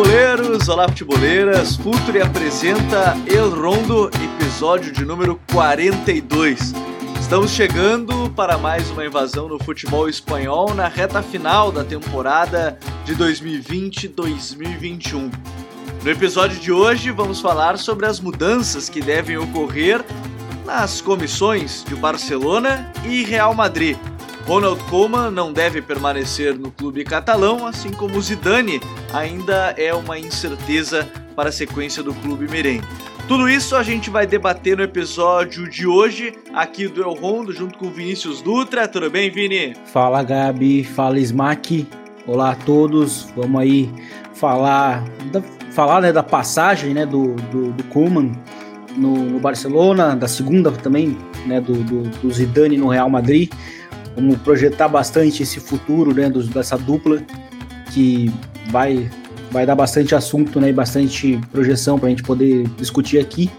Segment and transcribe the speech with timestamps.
[0.00, 0.68] Futeboleiros!
[0.70, 1.76] Olá, futeboleiras!
[1.76, 6.72] Futuri apresenta El Rondo, episódio de número 42.
[7.20, 13.14] Estamos chegando para mais uma invasão no futebol espanhol na reta final da temporada de
[13.14, 15.30] 2020-2021.
[16.02, 20.02] No episódio de hoje, vamos falar sobre as mudanças que devem ocorrer
[20.64, 23.98] nas comissões de Barcelona e Real Madrid
[24.50, 28.80] Ronald Koeman não deve permanecer no clube catalão, assim como Zidane
[29.14, 32.84] ainda é uma incerteza para a sequência do clube merengue.
[33.28, 37.78] Tudo isso a gente vai debater no episódio de hoje, aqui do El Rondo, junto
[37.78, 38.88] com Vinícius Dutra.
[38.88, 39.72] Tudo bem, Vini?
[39.84, 40.82] Fala, Gabi.
[40.82, 41.86] Fala, Smack.
[42.26, 43.32] Olá a todos.
[43.36, 43.88] Vamos aí
[44.34, 45.40] falar da,
[45.70, 48.32] falar, né, da passagem né, do, do, do Koeman
[48.96, 53.48] no, no, Barcelona, da segunda também, né, do, do, do Zidane no Real Madrid.
[54.20, 57.22] Vamos projetar bastante esse futuro né, dessa dupla
[57.90, 58.30] que
[58.70, 59.10] vai,
[59.50, 63.50] vai dar bastante assunto né, e bastante projeção para a gente poder discutir aqui.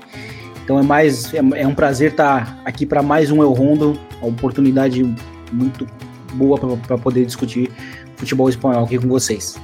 [0.64, 4.00] Então é mais é, é um prazer estar tá aqui para mais um El Rondo,
[4.22, 5.04] uma oportunidade
[5.52, 5.88] muito
[6.34, 7.72] boa para poder discutir
[8.16, 9.60] futebol espanhol aqui com vocês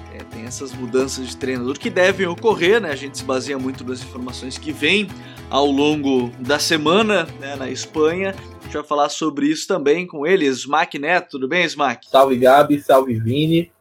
[0.48, 2.92] essas mudanças de treinador que devem ocorrer, né?
[2.92, 5.08] A gente se baseia muito nas informações que vêm
[5.50, 8.34] ao longo da semana né, na Espanha
[8.68, 11.32] gente vai falar sobre isso também com ele, Smack Neto.
[11.32, 12.08] Tudo bem, Smack?
[12.08, 12.80] Salve, Gabi.
[12.80, 13.72] Salve, Vini.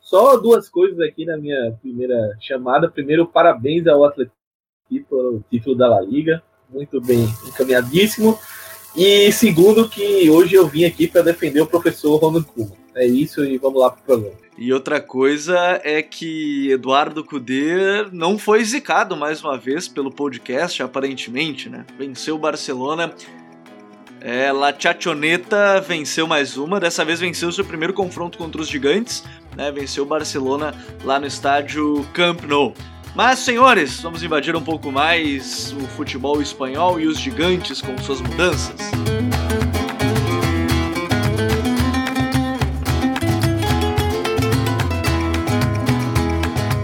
[0.00, 2.90] Só duas coisas aqui na minha primeira chamada.
[2.90, 4.34] Primeiro, parabéns ao Atlético
[5.08, 6.42] pelo título da La Liga.
[6.68, 8.38] Muito bem encaminhadíssimo.
[8.96, 12.79] E segundo, que hoje eu vim aqui para defender o professor Ronald Koeman.
[12.94, 14.36] É isso e vamos lá pro programa.
[14.58, 20.82] E outra coisa é que Eduardo Cudê não foi zicado mais uma vez pelo podcast,
[20.82, 21.86] aparentemente, né?
[21.98, 23.14] Venceu o Barcelona
[24.20, 29.24] é, La Chachoneta venceu mais uma, dessa vez venceu seu primeiro confronto contra os gigantes,
[29.56, 30.74] né, venceu o Barcelona
[31.04, 32.74] lá no estádio Camp Nou.
[33.14, 38.20] Mas, senhores, vamos invadir um pouco mais o futebol espanhol e os gigantes com suas
[38.20, 38.76] mudanças.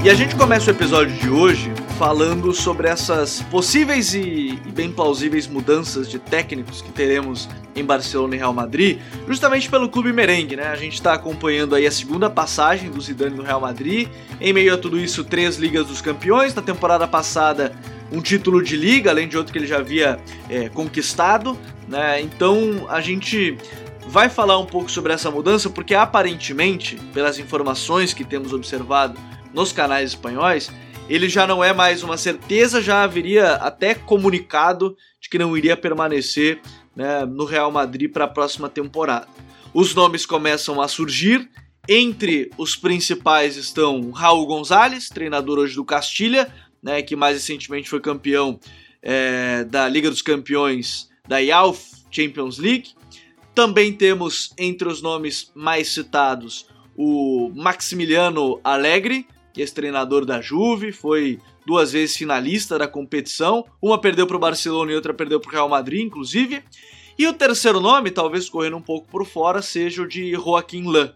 [0.06, 4.92] E a gente começa o episódio de hoje falando sobre essas possíveis e, e, bem
[4.92, 10.54] plausíveis mudanças de técnicos que teremos em Barcelona e Real Madrid, justamente pelo clube merengue,
[10.54, 10.68] né?
[10.68, 14.08] A gente está acompanhando aí a segunda passagem do Zidane no Real Madrid.
[14.40, 16.54] Em meio a tudo isso, três ligas dos campeões.
[16.54, 17.72] Na temporada passada,
[18.12, 21.58] um título de liga, além de outro que ele já havia é, conquistado,
[21.88, 22.20] né?
[22.20, 23.58] Então a gente
[24.06, 29.18] vai falar um pouco sobre essa mudança, porque aparentemente, pelas informações que temos observado
[29.52, 30.70] nos canais espanhóis,
[31.08, 35.76] ele já não é mais uma certeza, já haveria até comunicado de que não iria
[35.76, 36.60] permanecer
[36.94, 39.28] né, no Real Madrid para a próxima temporada.
[39.72, 41.48] Os nomes começam a surgir,
[41.88, 46.52] entre os principais estão Raul Gonzalez, treinador hoje do Castilha,
[46.82, 48.58] né, que mais recentemente foi campeão
[49.02, 52.90] é, da Liga dos Campeões da IALF Champions League.
[53.54, 59.26] Também temos entre os nomes mais citados o Maximiliano Alegre,
[59.60, 63.64] ex-treinador da Juve, foi duas vezes finalista da competição.
[63.80, 66.62] Uma perdeu para o Barcelona e outra perdeu para o Real Madrid, inclusive.
[67.18, 71.10] E o terceiro nome, talvez correndo um pouco por fora, seja o de Joaquim Löw,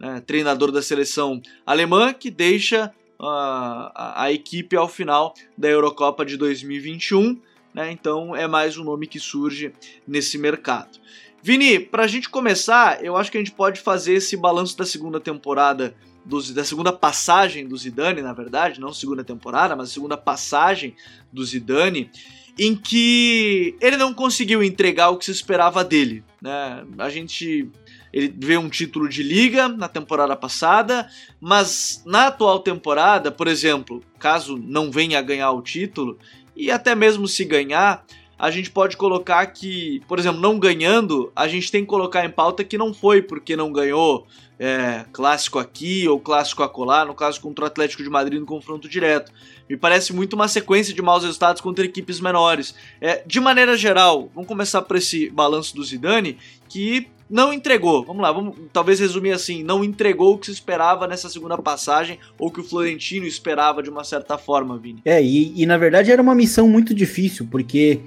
[0.00, 6.24] né, treinador da seleção alemã, que deixa uh, a, a, equipe ao final da Eurocopa
[6.24, 7.38] de 2021.
[7.74, 9.72] Né, então é mais um nome que surge
[10.06, 10.98] nesse mercado.
[11.42, 14.86] Vini, para a gente começar, eu acho que a gente pode fazer esse balanço da
[14.86, 20.16] segunda temporada do, da segunda passagem do Zidane, na verdade, não segunda temporada, mas segunda
[20.16, 20.94] passagem
[21.32, 22.10] do Zidane,
[22.58, 26.22] em que ele não conseguiu entregar o que se esperava dele.
[26.40, 26.84] Né?
[26.98, 27.70] A gente
[28.12, 31.08] ele vê um título de liga na temporada passada,
[31.40, 36.18] mas na atual temporada, por exemplo, caso não venha a ganhar o título,
[36.54, 38.04] e até mesmo se ganhar,
[38.42, 42.28] a gente pode colocar que, por exemplo, não ganhando, a gente tem que colocar em
[42.28, 44.26] pauta que não foi porque não ganhou
[44.58, 48.88] é, clássico aqui ou clássico acolá, no caso contra o Atlético de Madrid no confronto
[48.88, 49.30] direto.
[49.70, 52.74] Me parece muito uma sequência de maus resultados contra equipes menores.
[53.00, 56.36] É, de maneira geral, vamos começar por esse balanço do Zidane,
[56.68, 58.04] que não entregou.
[58.04, 62.18] Vamos lá, vamos talvez resumir assim: não entregou o que se esperava nessa segunda passagem,
[62.36, 65.00] ou que o Florentino esperava de uma certa forma, Vini.
[65.04, 68.00] É, e, e na verdade era uma missão muito difícil, porque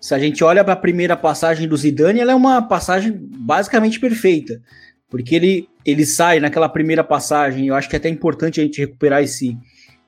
[0.00, 3.98] se a gente olha para a primeira passagem do Zidane, ela é uma passagem basicamente
[3.98, 4.60] perfeita.
[5.08, 8.80] Porque ele, ele sai naquela primeira passagem, eu acho que é até importante a gente
[8.80, 9.56] recuperar esse,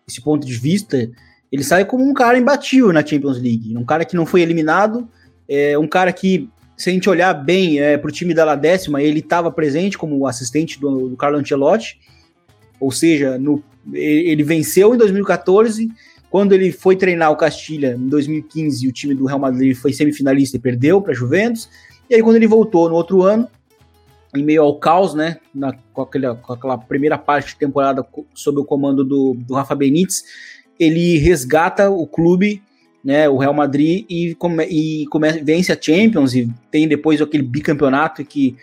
[0.07, 1.09] esse ponto de vista.
[1.51, 5.09] Ele sai como um cara imbatível na Champions League, um cara que não foi eliminado,
[5.49, 8.55] é um cara que, se a gente olhar bem é, para o time da La
[8.55, 11.99] Décima, ele estava presente como assistente do, do Carlo Ancelotti.
[12.79, 13.63] Ou seja, no,
[13.93, 15.89] ele venceu em 2014,
[16.31, 20.57] quando ele foi treinar o Castilha em 2015, o time do Real Madrid foi semifinalista
[20.57, 21.69] e perdeu para a Juventus.
[22.09, 23.49] E aí, quando ele voltou no outro ano,
[24.35, 28.61] em meio ao caos, né, na, com, aquela, com aquela primeira parte de temporada sob
[28.61, 30.23] o comando do, do Rafa Benítez,
[30.79, 32.63] ele resgata o clube,
[33.03, 37.43] né, o Real Madrid, e, come, e come, vence a Champions e tem depois aquele
[37.43, 38.55] bicampeonato que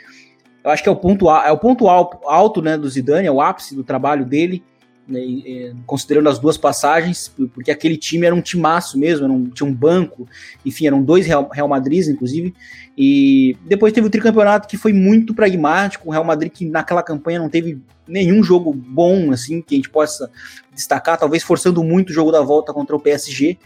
[0.64, 3.42] eu acho que é o ponto, é o ponto alto né, do Zidane, é o
[3.42, 4.64] ápice do trabalho dele
[5.08, 9.74] né, considerando as duas passagens, porque aquele time era um timaço mesmo, um, tinha um
[9.74, 10.28] banco,
[10.66, 12.54] enfim, eram dois Real, Real Madrid, inclusive,
[12.98, 17.40] e depois teve o tricampeonato que foi muito pragmático, o Real Madrid que naquela campanha
[17.40, 20.30] não teve nenhum jogo bom, assim, que a gente possa
[20.74, 23.58] destacar, talvez forçando muito o jogo da volta contra o PSG,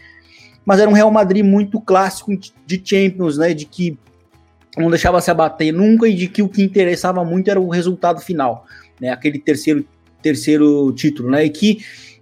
[0.65, 3.97] mas era um Real Madrid muito clássico de Champions, né, de que
[4.77, 8.19] não deixava se abater nunca e de que o que interessava muito era o resultado
[8.19, 8.65] final,
[8.99, 9.85] né, aquele terceiro
[10.21, 11.45] terceiro título, né?
[11.45, 11.79] E que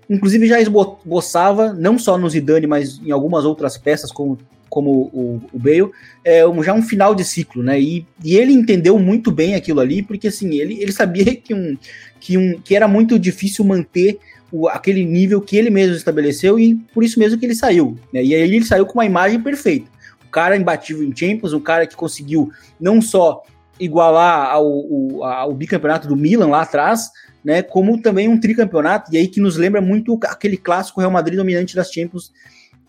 [0.10, 4.38] inclusive já esboçava, não só no Zidane, mas em algumas outras peças, como,
[4.70, 5.92] como o, o Bale,
[6.24, 7.80] é, um, já um final de ciclo, né?
[7.80, 11.78] E, e, ele entendeu muito bem aquilo ali, porque assim, ele, ele sabia que, um,
[12.20, 14.18] que, um, que era muito difícil manter
[14.52, 17.98] o, aquele nível que ele mesmo estabeleceu e por isso mesmo que ele saiu.
[18.14, 18.24] Né?
[18.24, 19.90] E aí ele saiu com uma imagem perfeita.
[20.26, 23.44] O cara imbatível em Champions, um cara que conseguiu não só
[23.80, 27.10] igualar ao, ao, ao bicampeonato do Milan lá atrás,
[27.48, 31.38] né, como também um tricampeonato, e aí que nos lembra muito aquele clássico Real Madrid
[31.38, 32.34] dominante das Champions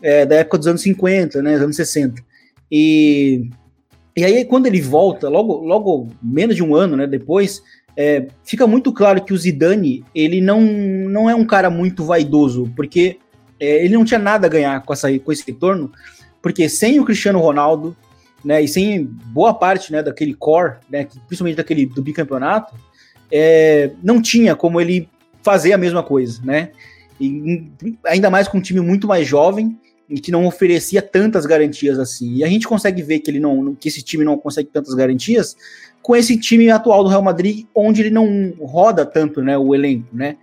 [0.02, 2.20] é, da época dos anos 50, né, anos 60.
[2.68, 3.48] E,
[4.16, 7.62] e aí quando ele volta, logo, logo menos de um ano né, depois,
[7.96, 12.68] é, fica muito claro que o Zidane, ele não, não é um cara muito vaidoso,
[12.74, 13.16] porque
[13.60, 15.92] é, ele não tinha nada a ganhar com, essa, com esse retorno,
[16.42, 17.96] porque sem o Cristiano Ronaldo,
[18.44, 22.74] né, e sem boa parte, né, daquele core, né, principalmente daquele do bicampeonato,
[23.30, 25.08] é, não tinha como ele
[25.42, 26.70] fazer a mesma coisa, né?
[27.20, 27.66] E,
[28.04, 29.78] ainda mais com um time muito mais jovem
[30.08, 32.36] e que não oferecia tantas garantias assim.
[32.36, 35.56] E a gente consegue ver que ele não, que esse time não consegue tantas garantias
[36.00, 40.08] com esse time atual do Real Madrid, onde ele não roda tanto, né, o elenco,
[40.12, 40.36] né?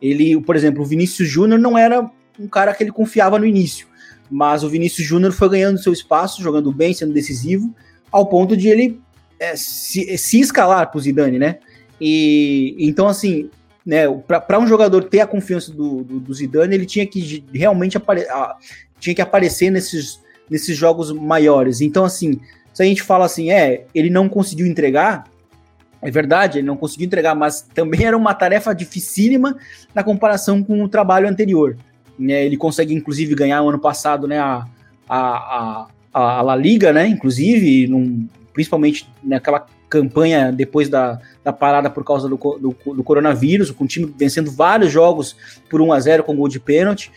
[0.00, 2.10] Ele, por exemplo, o Vinícius Júnior não era
[2.40, 3.86] um cara que ele confiava no início,
[4.28, 7.72] mas o Vinícius Júnior foi ganhando seu espaço, jogando bem, sendo decisivo,
[8.10, 9.00] ao ponto de ele
[9.38, 11.58] é, se, se escalar para o Zidane, né?
[12.04, 13.48] E então, assim,
[13.86, 17.96] né, para um jogador ter a confiança do, do, do, Zidane, ele tinha que realmente
[17.96, 18.26] apare
[18.98, 20.20] tinha que aparecer nesses,
[20.50, 21.80] nesses jogos maiores.
[21.80, 22.40] Então, assim,
[22.74, 25.24] se a gente fala assim, é, ele não conseguiu entregar,
[26.00, 29.56] é verdade, ele não conseguiu entregar, mas também era uma tarefa dificílima
[29.94, 31.76] na comparação com o trabalho anterior.
[32.18, 34.66] Né, ele consegue, inclusive, ganhar o ano passado né, a,
[35.08, 41.90] a, a, a La Liga, né, inclusive, num, principalmente naquela campanha depois da, da parada
[41.90, 45.36] por causa do, do, do, coronavírus, com o time vencendo vários jogos
[45.68, 47.12] por 1 a 0 com gol de pênalti,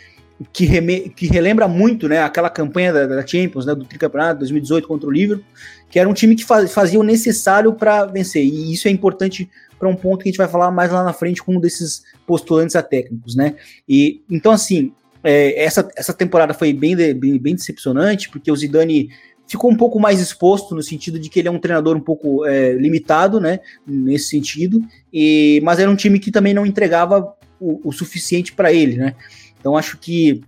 [0.52, 4.86] que, reme, que relembra muito né, aquela campanha da, da Champions, né, do tricampeonato 2018
[4.86, 5.46] contra o Liverpool,
[5.90, 8.44] que era um time que faz, fazia o necessário para vencer.
[8.44, 9.50] E isso é importante
[9.80, 12.04] para um ponto que a gente vai falar mais lá na frente com um desses
[12.28, 13.56] postulantes a técnicos, né?
[13.88, 14.92] E então assim,
[15.24, 19.10] é, essa, essa temporada foi bem, bem, bem decepcionante, porque o Zidane
[19.48, 22.46] ficou um pouco mais exposto no sentido de que ele é um treinador um pouco
[22.46, 24.82] é, limitado, né, nesse sentido,
[25.14, 29.16] e, mas era um time que também não entregava o, o suficiente para ele, né.
[29.60, 30.42] Então acho que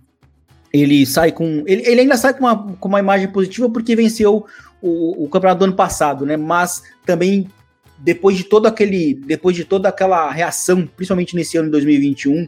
[0.72, 4.44] ele sai com, ele, ele ainda sai com uma, com uma imagem positiva porque venceu
[4.82, 7.48] o, o campeonato do ano passado, né, mas também
[7.98, 12.46] depois de todo aquele, depois de toda aquela reação, principalmente nesse ano de 2021,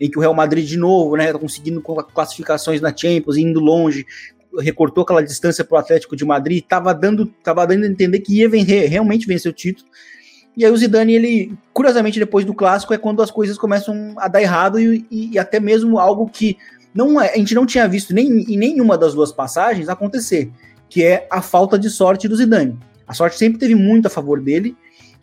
[0.00, 4.06] em que o Real Madrid de novo, né, tá conseguindo classificações na Champions, indo longe,
[4.58, 8.38] recortou aquela distância para o Atlético de Madrid, estava dando, tava dando a entender que
[8.38, 9.88] ia vencer, realmente vencer o título.
[10.56, 14.26] E aí o Zidane, ele, curiosamente, depois do clássico, é quando as coisas começam a
[14.26, 16.56] dar errado e, e até mesmo algo que
[16.92, 20.50] não é, a gente não tinha visto nem, em nenhuma das duas passagens acontecer,
[20.88, 22.76] que é a falta de sorte do Zidane.
[23.06, 24.76] A sorte sempre teve muito a favor dele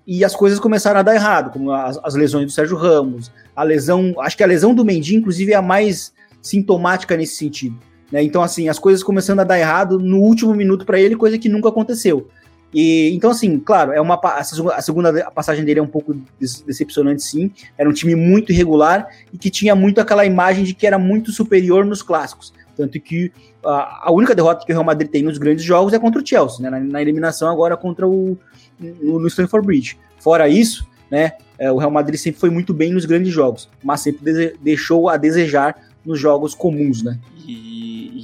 [0.07, 3.63] e as coisas começaram a dar errado, como as, as lesões do Sérgio Ramos, a
[3.63, 7.77] lesão, acho que a lesão do Mendy, inclusive, é a mais sintomática nesse sentido.
[8.11, 8.23] Né?
[8.23, 11.49] Então, assim, as coisas começando a dar errado no último minuto para ele, coisa que
[11.49, 12.27] nunca aconteceu.
[12.73, 17.51] E então, assim, claro, é uma a segunda passagem dele é um pouco decepcionante, sim.
[17.77, 21.31] Era um time muito irregular e que tinha muito aquela imagem de que era muito
[21.31, 22.53] superior nos clássicos.
[22.75, 23.31] Tanto que
[23.63, 26.61] a, única derrota que o Real Madrid tem nos grandes jogos é contra o Chelsea,
[26.61, 26.69] né?
[26.69, 28.37] na, na eliminação agora contra o
[28.79, 29.97] no, no Stamford Bridge.
[30.19, 34.01] Fora isso, né, é, o Real Madrid sempre foi muito bem nos grandes jogos, mas
[34.01, 37.17] sempre deixou a desejar nos jogos comuns, né?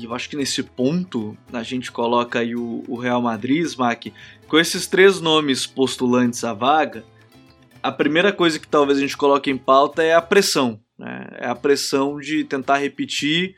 [0.05, 4.13] Eu acho que nesse ponto a gente coloca aí o, o Real Madrid, Smack,
[4.47, 7.03] com esses três nomes postulantes à vaga,
[7.81, 10.79] a primeira coisa que talvez a gente coloque em pauta é a pressão.
[10.97, 11.27] Né?
[11.39, 13.55] É a pressão de tentar repetir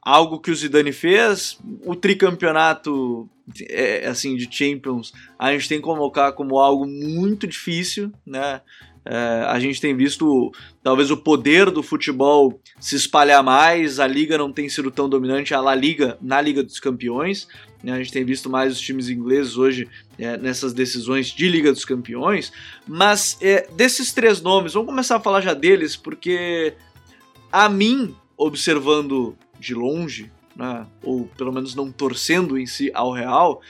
[0.00, 1.58] algo que o Zidane fez.
[1.84, 3.28] O tricampeonato
[3.68, 8.60] é, assim de Champions a gente tem que colocar como algo muito difícil, né?
[9.08, 10.50] É, a gente tem visto
[10.82, 15.54] talvez o poder do futebol se espalhar mais, a liga não tem sido tão dominante,
[15.54, 17.46] a La Liga na Liga dos Campeões.
[17.84, 17.92] Né?
[17.92, 21.84] A gente tem visto mais os times ingleses hoje é, nessas decisões de Liga dos
[21.84, 22.52] Campeões.
[22.86, 26.74] Mas é, desses três nomes, vamos começar a falar já deles, porque
[27.52, 33.62] a mim, observando de longe, né, ou pelo menos não torcendo em si ao Real,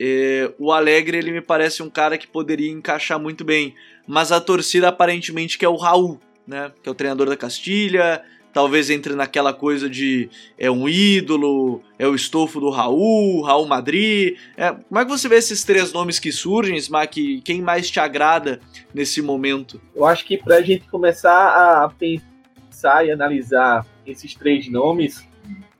[0.00, 4.40] é, o Alegre ele me parece um cara que poderia encaixar muito bem mas a
[4.40, 6.72] torcida aparentemente quer o Raul, né?
[6.82, 10.28] Que é o treinador da Castilha, talvez entre naquela coisa de
[10.58, 14.36] é um ídolo, é o estofo do Raul, Raul Madrid.
[14.56, 17.40] É, como é que você vê esses três nomes que surgem, Smack?
[17.42, 18.60] Quem mais te agrada
[18.92, 19.80] nesse momento?
[19.94, 25.26] Eu acho que para a gente começar a pensar e analisar esses três nomes,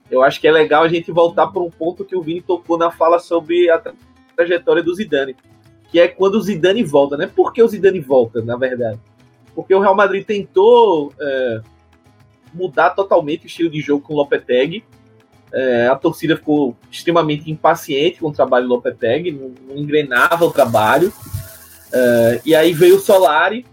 [0.09, 2.77] eu acho que é legal a gente voltar para um ponto que o Vini tocou
[2.77, 3.81] na fala sobre a
[4.35, 5.35] trajetória do Zidane
[5.93, 7.27] que é quando o Zidane volta, né?
[7.27, 8.99] Por que o Zidane volta, na verdade?
[9.53, 11.61] Porque o Real Madrid tentou é,
[12.51, 14.83] mudar totalmente o estilo de jogo com o Lopetegui.
[15.53, 20.51] É, a torcida ficou extremamente impaciente com o trabalho do Lopetegui, não, não engrenava o
[20.51, 21.13] trabalho.
[21.93, 23.63] É, e aí veio o Solari,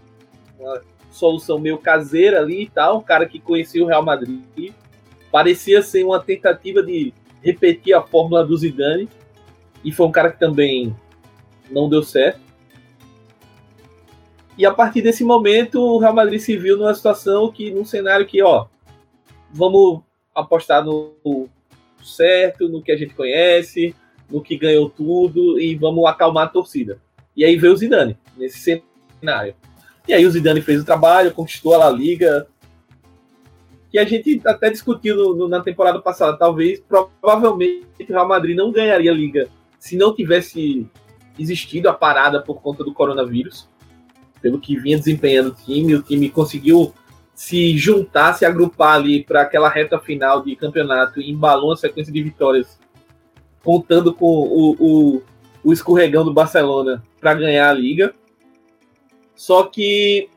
[0.59, 4.71] uma solução meio caseira ali e tal, um cara que conhecia o Real Madrid.
[5.31, 9.09] Parecia ser uma tentativa de repetir a fórmula do Zidane.
[9.83, 10.95] E foi um cara que também
[11.71, 12.39] não deu certo.
[14.57, 18.25] E a partir desse momento, o Real Madrid se viu numa situação que, num cenário
[18.25, 18.67] que, ó,
[19.51, 20.01] vamos
[20.35, 21.13] apostar no
[22.03, 23.95] certo, no que a gente conhece,
[24.29, 26.99] no que ganhou tudo e vamos acalmar a torcida.
[27.35, 28.81] E aí veio o Zidane nesse
[29.19, 29.55] cenário.
[30.07, 32.47] E aí o Zidane fez o trabalho, conquistou a La Liga,
[33.89, 36.37] que a gente até discutiu no, no, na temporada passada.
[36.37, 36.81] Talvez,
[37.21, 40.87] provavelmente, o Real Madrid não ganharia a Liga se não tivesse
[41.41, 43.67] existido a parada por conta do coronavírus,
[44.41, 46.93] pelo que vinha desempenhando o time, o time conseguiu
[47.33, 52.11] se juntar, se agrupar ali para aquela reta final de campeonato e embalou uma sequência
[52.11, 52.79] de vitórias,
[53.63, 55.21] contando com o, o,
[55.63, 58.13] o escorregão do Barcelona para ganhar a liga.
[59.35, 60.29] Só que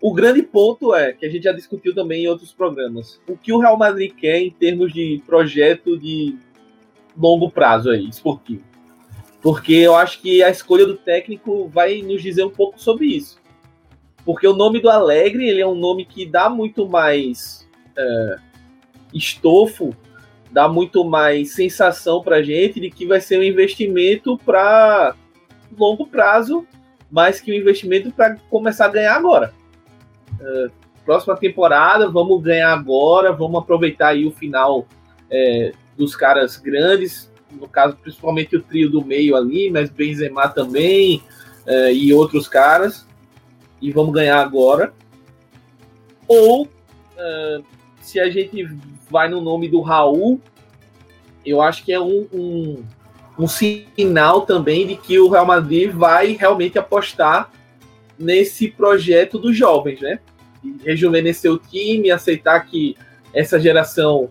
[0.00, 3.52] o grande ponto é, que a gente já discutiu também em outros programas, o que
[3.52, 6.36] o Real Madrid quer em termos de projeto de
[7.16, 8.73] longo prazo aí, esportivo
[9.44, 13.38] porque eu acho que a escolha do técnico vai nos dizer um pouco sobre isso.
[14.24, 18.36] Porque o nome do Alegre ele é um nome que dá muito mais é,
[19.12, 19.94] estofo,
[20.50, 25.14] dá muito mais sensação para gente de que vai ser um investimento para
[25.76, 26.66] longo prazo,
[27.10, 29.52] mais que um investimento para começar a ganhar agora.
[30.40, 30.68] É,
[31.04, 34.86] próxima temporada, vamos ganhar agora, vamos aproveitar aí o final
[35.30, 41.22] é, dos caras grandes, no caso, principalmente o trio do meio ali, mas Benzema também
[41.66, 43.06] é, e outros caras,
[43.80, 44.92] e vamos ganhar agora.
[46.26, 46.68] Ou,
[47.16, 47.60] é,
[48.00, 48.66] se a gente
[49.10, 50.40] vai no nome do Raul,
[51.44, 52.84] eu acho que é um, um,
[53.38, 57.50] um sinal também de que o Real Madrid vai realmente apostar
[58.18, 60.20] nesse projeto dos jovens, né?
[60.82, 62.96] Rejuvenescer o time, aceitar que
[63.34, 64.30] essa geração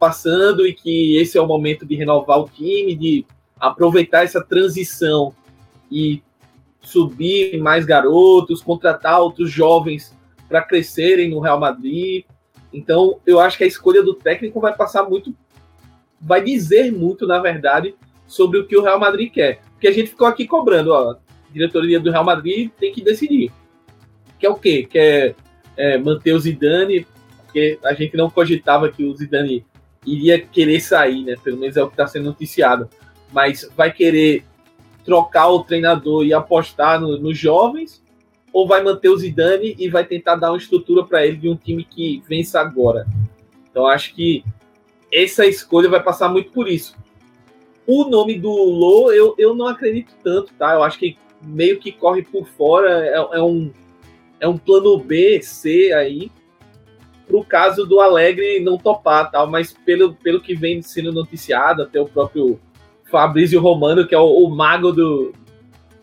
[0.00, 3.26] passando e que esse é o momento de renovar o time, de
[3.60, 5.34] aproveitar essa transição
[5.92, 6.22] e
[6.80, 10.16] subir mais garotos, contratar outros jovens
[10.48, 12.24] para crescerem no Real Madrid.
[12.72, 15.36] Então, eu acho que a escolha do técnico vai passar muito,
[16.18, 17.94] vai dizer muito, na verdade,
[18.26, 19.60] sobre o que o Real Madrid quer.
[19.72, 21.18] Porque a gente ficou aqui cobrando, ó, a
[21.52, 23.52] diretoria do Real Madrid tem que decidir.
[24.38, 24.88] Quer o quê?
[24.90, 25.34] Quer
[25.76, 27.06] é, manter o Zidane,
[27.44, 29.66] porque a gente não cogitava que o Zidane
[30.06, 31.36] iria querer sair, né?
[31.42, 32.88] Pelo menos é o que está sendo noticiado.
[33.32, 34.44] Mas vai querer
[35.04, 38.02] trocar o treinador e apostar no, nos jovens?
[38.52, 41.56] Ou vai manter o Zidane e vai tentar dar uma estrutura para ele de um
[41.56, 43.06] time que vença agora?
[43.70, 44.44] Então acho que
[45.12, 46.96] essa escolha vai passar muito por isso.
[47.86, 50.74] O nome do Lô, eu, eu não acredito tanto, tá?
[50.74, 53.72] Eu acho que meio que corre por fora, é, é um,
[54.38, 56.30] é um plano B, C aí,
[57.30, 62.00] pro caso do Alegre não topar, tal, mas pelo, pelo que vem sendo noticiado, até
[62.00, 62.58] o próprio
[63.08, 65.32] Fabrício Romano, que é o, o mago do,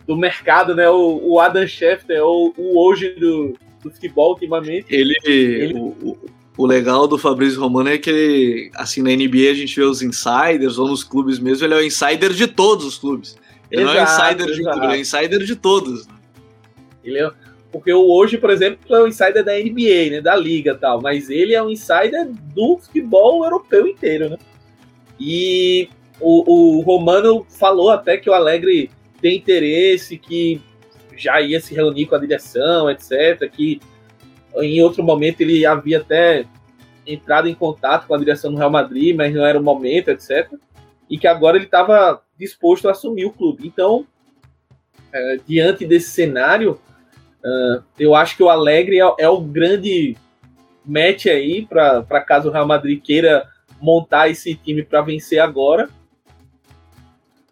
[0.06, 0.88] do mercado, né?
[0.88, 4.86] O, o Adam Schefter, o, o hoje do, do futebol ultimamente.
[4.88, 5.14] Ele.
[5.24, 5.74] ele...
[5.74, 6.16] O,
[6.56, 10.02] o, legal do Fabrício Romano é que ele, assim, na NBA a gente vê os
[10.02, 13.36] insiders, ou nos clubes mesmo, ele é o insider de todos os clubes.
[13.70, 16.08] Ele exato, não é o insider de um clube, ele é o insider de todos.
[17.04, 17.30] Ele é
[17.70, 21.54] Porque hoje, por exemplo, é um insider da NBA, né, da liga tal, mas ele
[21.54, 24.38] é um insider do futebol europeu inteiro, né?
[25.20, 25.88] E
[26.20, 30.60] o, o Romano falou até que o Alegre tem interesse, que
[31.16, 33.50] já ia se reunir com a direção, etc.
[33.50, 33.80] Que
[34.56, 36.46] em outro momento ele havia até
[37.06, 40.52] entrado em contato com a direção do Real Madrid, mas não era o momento, etc.
[41.10, 43.66] E que agora ele estava disposto a assumir o clube.
[43.66, 44.06] Então,
[45.12, 46.78] é, diante desse cenário,
[47.44, 50.16] uh, eu acho que o Alegre é, é o grande
[50.84, 53.46] match aí para caso o Real Madrid queira
[53.80, 55.88] montar esse time para vencer agora.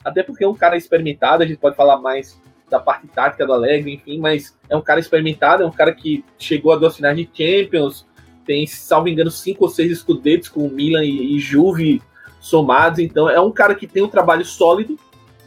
[0.04, 2.40] Até porque é um cara experimentado, a gente pode falar mais
[2.70, 6.24] da parte tática do Alegre, enfim, mas é um cara experimentado, é um cara que
[6.38, 8.06] chegou a duas finais de Champions,
[8.44, 12.02] tem, salvo engano, cinco ou seis escudetos com Milan e, e Juve
[12.40, 14.98] somados, então é um cara que tem um trabalho sólido,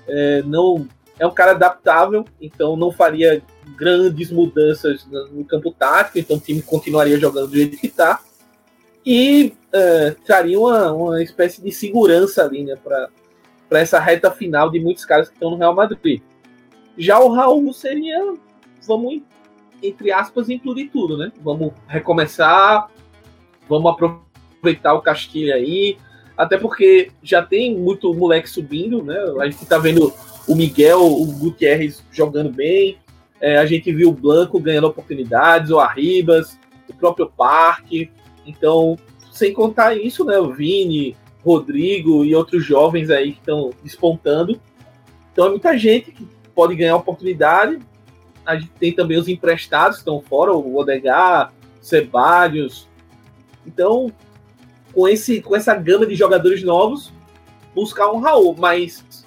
[0.07, 3.41] é, não é um cara adaptável, então não faria
[3.77, 8.19] grandes mudanças no campo tático, então o time continuaria jogando do jeito que está
[9.05, 13.09] e é, traria uma, uma espécie de segurança ali né, para
[13.79, 16.21] essa reta final de muitos caras que estão no Real Madrid.
[16.97, 18.35] Já o Raul seria,
[18.85, 19.21] vamos,
[19.81, 21.31] entre aspas, incluir tudo, né?
[21.41, 22.89] Vamos recomeçar,
[23.69, 25.97] vamos aproveitar o Castilho aí,
[26.37, 29.17] até porque já tem muito moleque subindo, né?
[29.39, 30.13] A gente tá vendo
[30.47, 32.97] o Miguel, o Gutierrez jogando bem,
[33.41, 38.11] é, a gente viu o Blanco ganhando oportunidades, o Arribas, o próprio Parque,
[38.45, 38.97] então,
[39.31, 40.37] sem contar isso, né?
[40.39, 44.59] O Vini, Rodrigo e outros jovens aí que estão despontando.
[45.31, 47.79] Então é muita gente que pode ganhar oportunidade.
[48.45, 52.89] A gente tem também os emprestados que estão fora, o Odegar, Sebadios.
[53.65, 54.11] Então,
[54.93, 57.13] com, esse, com essa gama de jogadores novos,
[57.73, 58.55] buscar um Raul.
[58.57, 59.23] Mas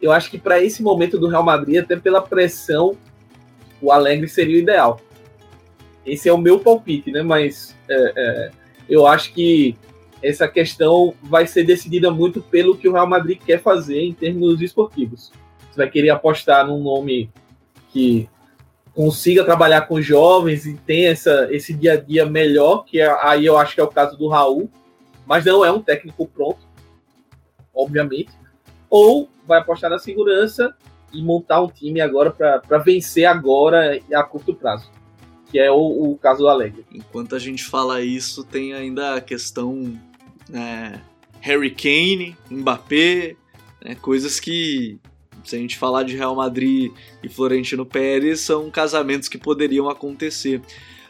[0.00, 2.96] eu acho que para esse momento do Real Madrid, até pela pressão,
[3.80, 5.00] o Alegre seria o ideal.
[6.04, 7.22] Esse é o meu palpite, né?
[7.22, 8.50] Mas é, é,
[8.88, 9.76] eu acho que
[10.22, 14.60] essa questão vai ser decidida muito pelo que o Real Madrid quer fazer em termos
[14.60, 15.30] esportivos
[15.78, 17.30] vai querer apostar num nome
[17.90, 18.28] que
[18.94, 23.46] consiga trabalhar com jovens e tenha essa, esse dia a dia melhor, que é, aí
[23.46, 24.68] eu acho que é o caso do Raul,
[25.24, 26.66] mas não é um técnico pronto,
[27.72, 28.32] obviamente.
[28.90, 30.74] Ou vai apostar na segurança
[31.12, 34.90] e montar um time agora para vencer agora a curto prazo,
[35.50, 36.84] que é o, o, caso do Alegre.
[36.92, 39.98] Enquanto a gente fala isso, tem ainda a questão
[40.48, 41.02] né,
[41.40, 43.36] Harry Kane, Mbappé,
[43.82, 44.98] né, coisas que
[45.44, 46.92] se a gente falar de Real Madrid
[47.22, 50.60] e Florentino Pérez, são casamentos que poderiam acontecer.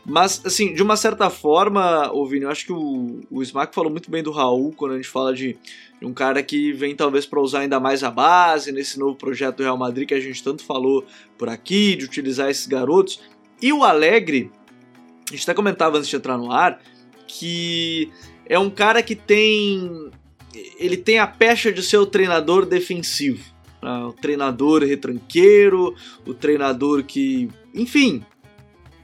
[0.09, 3.91] Mas, assim, de uma certa forma, ô Vini, eu acho que o, o Smack falou
[3.91, 5.55] muito bem do Raul quando a gente fala de,
[6.01, 9.59] de um cara que vem talvez para usar ainda mais a base nesse novo projeto
[9.59, 11.05] do Real Madrid que a gente tanto falou
[11.37, 13.21] por aqui, de utilizar esses garotos.
[13.61, 14.51] E o Alegre,
[15.29, 16.81] a gente até comentava antes de entrar no ar,
[17.27, 18.11] que
[18.47, 20.11] é um cara que tem.
[20.79, 23.45] Ele tem a pecha de ser o treinador defensivo.
[23.83, 25.95] Ah, o treinador retranqueiro,
[26.27, 27.51] o treinador que.
[27.75, 28.25] Enfim,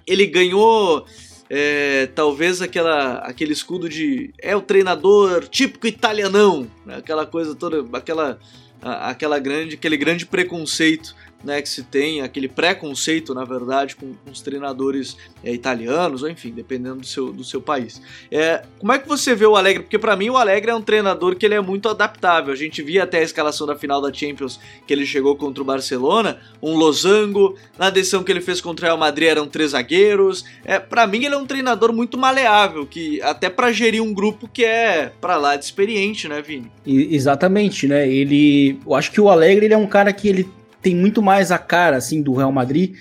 [0.06, 1.06] ele ganhou
[1.48, 4.32] é, talvez aquela, aquele escudo de.
[4.40, 6.96] É o treinador típico italianão, né?
[6.96, 8.38] aquela coisa toda, aquela,
[8.80, 14.40] aquela grande, aquele grande preconceito né, que se tem, aquele preconceito, na verdade, com, os
[14.40, 18.00] treinadores é, italianos, ou enfim, dependendo do seu, do seu país.
[18.30, 19.82] É, como é que você vê o Alegre?
[19.82, 22.52] Porque para mim o Alegre é um treinador que ele é muito adaptável.
[22.52, 25.66] A gente via até a escalação da final da Champions que ele chegou contra o
[25.66, 30.44] Barcelona, um losango, na decisão que ele fez contra o Real Madrid eram três zagueiros.
[30.64, 34.48] É, para mim ele é um treinador muito maleável, que até para gerir um grupo
[34.48, 36.70] que é para lá de experiente, né, Vini?
[36.86, 38.08] exatamente, né?
[38.08, 40.48] Ele, eu acho que o Alegre ele é um cara que ele
[40.84, 42.94] tem muito mais a cara assim do Real Madrid.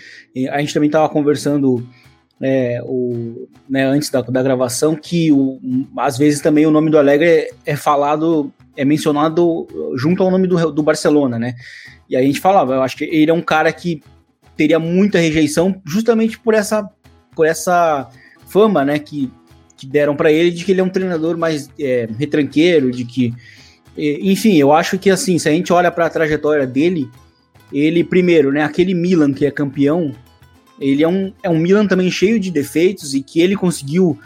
[0.49, 1.85] A gente também estava conversando
[2.41, 5.59] é, o, né, antes da, da gravação que o,
[5.97, 10.47] às vezes também o nome do Alegre é, é, falado, é mencionado junto ao nome
[10.47, 11.55] do, do Barcelona, né?
[12.09, 14.01] E a gente falava, eu acho que ele é um cara que
[14.55, 16.89] teria muita rejeição justamente por essa,
[17.35, 18.09] por essa
[18.47, 19.29] fama, né, que,
[19.75, 23.33] que deram para ele de que ele é um treinador mais é, retranqueiro, de que,
[23.97, 27.09] enfim, eu acho que assim, se a gente olha para a trajetória dele,
[27.73, 30.13] ele, primeiro, né, aquele Milan que é campeão,
[30.79, 34.17] ele é um, é um Milan também cheio de defeitos e que ele conseguiu,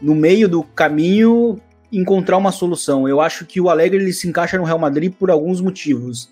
[0.00, 1.58] no meio do caminho,
[1.92, 3.08] encontrar uma solução.
[3.08, 6.30] Eu acho que o Alegre ele se encaixa no Real Madrid por alguns motivos.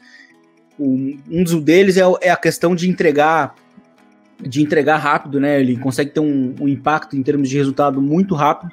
[0.78, 3.54] Um, dos deles é, é, a questão de entregar
[4.40, 5.60] de entregar rápido, né?
[5.60, 8.72] Ele consegue ter um, um, impacto em termos de resultado muito rápido.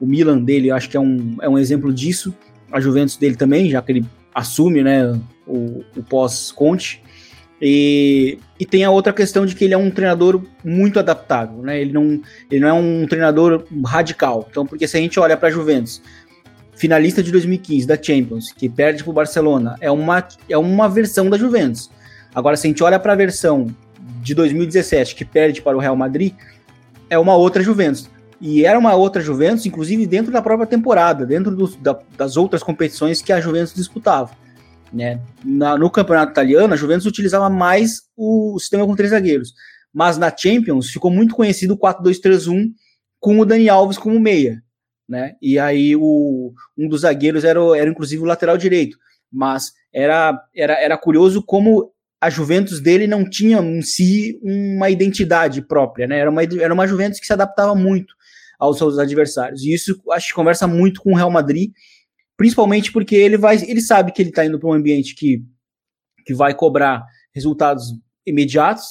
[0.00, 2.34] O Milan dele, acho que é um, é um exemplo disso.
[2.72, 7.00] A Juventus dele também, já que ele assume, né, o, o pós-Conte.
[7.60, 11.80] E, e tem a outra questão de que ele é um treinador muito adaptável, né?
[11.80, 14.46] Ele não, ele não é um treinador radical.
[14.50, 16.02] Então, porque se a gente olha para a Juventus,
[16.74, 21.30] finalista de 2015 da Champions, que perde para o Barcelona, é uma, é uma versão
[21.30, 21.90] da Juventus.
[22.34, 23.74] Agora, se a gente olha para a versão
[24.22, 26.34] de 2017, que perde para o Real Madrid,
[27.08, 28.10] é uma outra Juventus.
[28.38, 33.22] E era uma outra Juventus, inclusive dentro da própria temporada, dentro da, das outras competições
[33.22, 34.30] que a Juventus disputava.
[34.92, 35.20] Né?
[35.44, 39.52] Na, no campeonato italiano, a Juventus utilizava mais o sistema com três zagueiros.
[39.92, 42.68] Mas na Champions ficou muito conhecido o 4-2-3-1
[43.18, 44.62] com o Dani Alves como meia.
[45.08, 45.34] Né?
[45.40, 48.98] E aí o, um dos zagueiros era, era inclusive o lateral direito.
[49.32, 55.62] Mas era, era, era curioso como a Juventus dele não tinha em si uma identidade
[55.62, 56.18] própria, né?
[56.18, 58.14] Era uma, era uma Juventus que se adaptava muito
[58.58, 59.62] aos seus adversários.
[59.62, 61.70] E isso acho que conversa muito com o Real Madrid,
[62.36, 65.42] principalmente porque ele vai, ele sabe que ele está indo para um ambiente que,
[66.24, 67.92] que vai cobrar resultados
[68.26, 68.84] imediatos,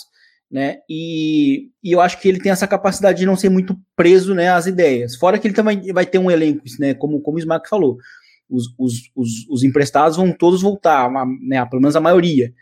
[0.49, 0.77] né?
[0.89, 4.49] E, e, eu acho que ele tem essa capacidade de não ser muito preso, né,
[4.49, 5.15] às ideias.
[5.15, 7.97] Fora que ele também vai ter um elenco, né, como, como o Smack falou,
[8.49, 12.53] os, os, os, os emprestados vão todos voltar, né, pelo menos a maioria.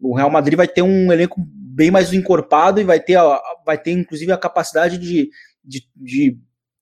[0.00, 3.18] O Real Madrid vai ter um elenco bem mais encorpado e vai ter,
[3.64, 5.30] vai ter inclusive a capacidade de,
[5.62, 6.38] de, de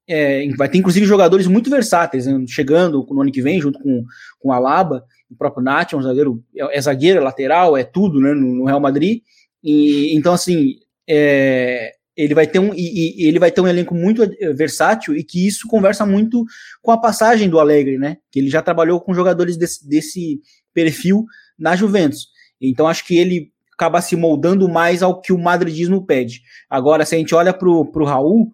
[0.09, 4.05] é, vai ter inclusive jogadores muito versáteis, né, chegando no ano que vem, junto com,
[4.39, 7.85] com a Laba, o próprio Nath é um zagueiro, é, é zagueiro, é lateral, é
[7.85, 9.23] tudo né, no, no Real Madrid.
[9.63, 10.77] E, então, assim,
[11.09, 15.17] é, ele vai ter um e, e, ele vai ter um elenco muito é, versátil
[15.17, 16.45] e que isso conversa muito
[16.81, 18.19] com a passagem do Alegre, né?
[18.31, 20.41] Que ele já trabalhou com jogadores desse, desse
[20.73, 21.25] perfil
[21.59, 22.29] na Juventus.
[22.61, 26.43] Então acho que ele acaba se moldando mais ao que o madridismo pede.
[26.71, 28.53] Agora, se a gente olha para o Raul,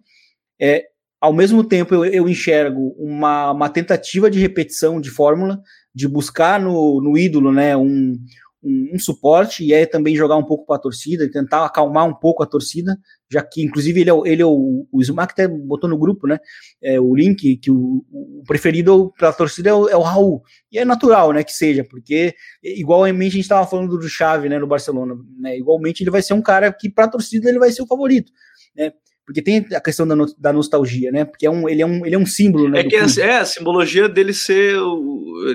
[0.59, 0.85] é,
[1.21, 5.61] ao mesmo tempo eu, eu enxergo uma, uma, tentativa de repetição de fórmula,
[5.93, 8.17] de buscar no, no ídolo né, um,
[8.63, 12.13] um, um, suporte e é também jogar um pouco para a torcida, tentar acalmar um
[12.13, 12.97] pouco a torcida,
[13.31, 16.39] já que inclusive ele é, ele é o, o Smack até botou no grupo, né?
[16.81, 20.41] É, o link que o, o preferido para a torcida é o, é o, Raul.
[20.71, 24.57] E é natural, né, que seja, porque igualmente a gente estava falando do Xavi, né,
[24.57, 25.55] no Barcelona, né?
[25.55, 28.31] Igualmente ele vai ser um cara que para a torcida ele vai ser o favorito,
[28.75, 28.91] né?
[29.25, 31.25] Porque tem a questão da, no, da nostalgia, né?
[31.25, 32.79] Porque é um, ele, é um, ele é um símbolo, né?
[32.79, 34.75] É que é, é, a simbologia dele ser,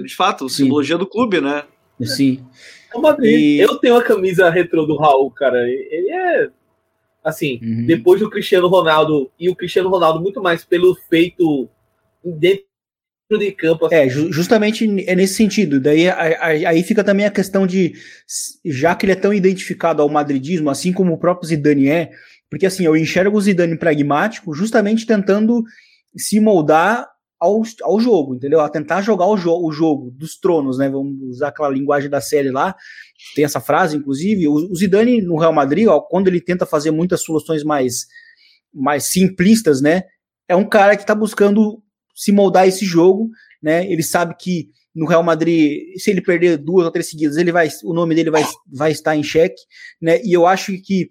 [0.03, 1.65] de fato, a simbologia do clube, né?
[2.03, 2.45] Sim.
[3.23, 3.27] É.
[3.27, 3.59] E...
[3.59, 5.59] Eu tenho a camisa retrô do Raul, cara.
[5.69, 6.49] Ele é.
[7.23, 7.87] Assim, uhum.
[7.87, 11.69] depois do Cristiano Ronaldo, e o Cristiano Ronaldo muito mais pelo feito
[12.25, 12.65] dentro
[13.31, 13.87] de campo.
[13.87, 13.95] Assim.
[13.97, 15.81] É, justamente é nesse sentido.
[15.81, 17.95] Daí aí fica também a questão de,
[18.65, 22.13] já que ele é tão identificado ao madridismo, assim como o próprio Zidane é,
[22.51, 25.63] porque assim, eu enxergo o Zidane pragmático justamente tentando
[26.17, 27.07] se moldar
[27.39, 28.61] ao, ao jogo, entendeu?
[28.61, 30.89] A tentar jogar o, jo o jogo dos tronos, né?
[30.89, 32.75] Vamos usar aquela linguagem da série lá.
[33.35, 34.49] Tem essa frase, inclusive.
[34.49, 38.07] O, o Zidane no Real Madrid, ó, quando ele tenta fazer muitas soluções mais,
[38.73, 40.05] mais simplistas, né?
[40.49, 41.83] É um cara que está buscando
[42.15, 43.29] se moldar esse jogo,
[43.63, 43.91] né?
[43.91, 47.69] Ele sabe que no Real Madrid, se ele perder duas ou três seguidas, ele vai,
[47.85, 49.61] o nome dele vai, vai estar em xeque,
[50.01, 50.23] né?
[50.25, 51.11] E eu acho que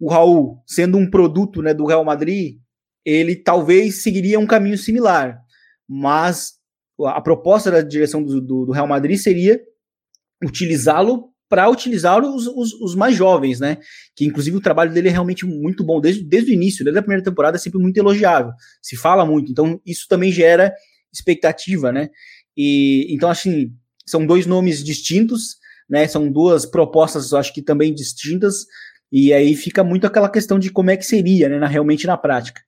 [0.00, 2.58] o Raul, sendo um produto, né, do Real Madrid,
[3.04, 5.38] ele talvez seguiria um caminho similar
[5.92, 6.52] mas
[7.04, 9.60] a proposta da direção do, do, do Real Madrid seria
[10.44, 13.78] utilizá-lo para utilizar os, os, os, mais jovens, né?
[14.14, 17.02] Que inclusive o trabalho dele é realmente muito bom desde, desde o início, desde a
[17.02, 20.72] primeira temporada é sempre muito elogiável, se fala muito, então isso também gera
[21.12, 22.08] expectativa, né?
[22.56, 23.74] E então assim
[24.06, 25.56] são dois nomes distintos,
[25.88, 26.06] né?
[26.06, 28.64] São duas propostas, acho que também distintas,
[29.12, 31.58] e aí fica muito aquela questão de como é que seria, né?
[31.58, 32.62] Na, realmente na prática.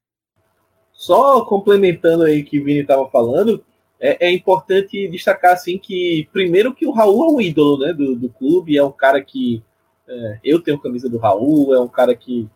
[0.93, 3.65] Só complementando aí que o Vini estava falando,
[4.01, 8.17] é, é, importante destacar assim que primeiro que o Raul é um ídolo né, do,
[8.17, 9.63] do clube, é um cara que
[10.09, 12.49] é, eu tenho camisa do Raul, é um cara que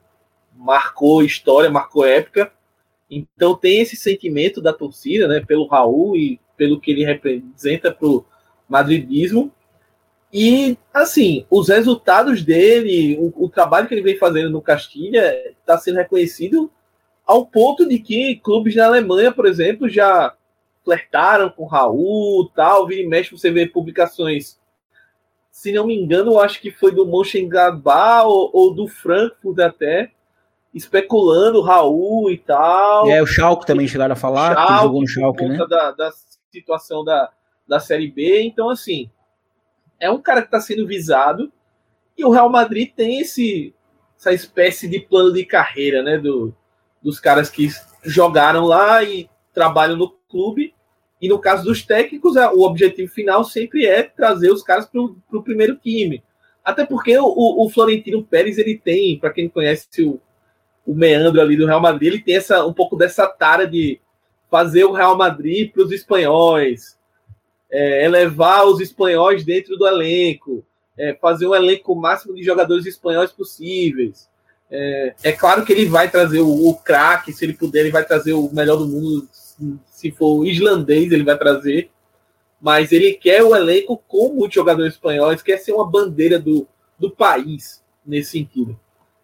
[0.54, 2.52] marcou história, marcou época.
[3.08, 8.08] Então tem esse sentimento da torcida, né, pelo Raul e pelo que ele representa para
[8.08, 8.24] o
[8.68, 9.52] madridismo.
[10.32, 15.78] E assim, os resultados dele, o, o, trabalho que ele vem fazendo no Castilha está
[15.78, 16.70] sendo reconhecido
[17.24, 20.34] ao ponto de que clubes na Alemanha, por exemplo, já
[20.84, 24.58] flertaram com Raul, tal, vira e mexe, você vê publicações,
[25.50, 30.12] se não me engano, eu acho que foi do Mönchengladbach ou, ou do Frankfurt até,
[30.72, 33.10] especulando Raul e tal.
[33.10, 35.66] É, o Schalke também chegaram a falar, Schalke, jogou no Schalke, né?
[35.68, 36.10] Da, da
[36.52, 37.30] situação da,
[37.66, 39.10] da Série B, então assim,
[39.98, 41.52] é um cara que está sendo visado,
[42.16, 43.74] e o Real Madrid tem esse,
[44.18, 46.54] essa espécie de plano de carreira, né, do,
[47.02, 47.68] dos caras que
[48.02, 50.74] jogaram lá e trabalham no clube.
[51.20, 55.42] E no caso dos técnicos, o objetivo final sempre é trazer os caras para o
[55.42, 56.22] primeiro time.
[56.64, 60.20] Até porque o, o Florentino Pérez, ele tem, para quem conhece o,
[60.84, 64.00] o meandro ali do Real Madrid, ele tem essa, um pouco dessa tara de
[64.50, 66.95] fazer o Real Madrid para os espanhóis,
[67.76, 70.64] é, elevar os espanhóis dentro do elenco,
[70.98, 74.26] é, fazer um elenco máximo de jogadores espanhóis possíveis.
[74.70, 78.02] É, é claro que ele vai trazer o, o craque, se ele puder, ele vai
[78.02, 79.28] trazer o melhor do mundo.
[79.90, 81.90] Se for islandês, ele vai trazer.
[82.58, 86.66] Mas ele quer o elenco com muitos jogadores espanhóis, quer ser uma bandeira do,
[86.98, 88.80] do país nesse sentido.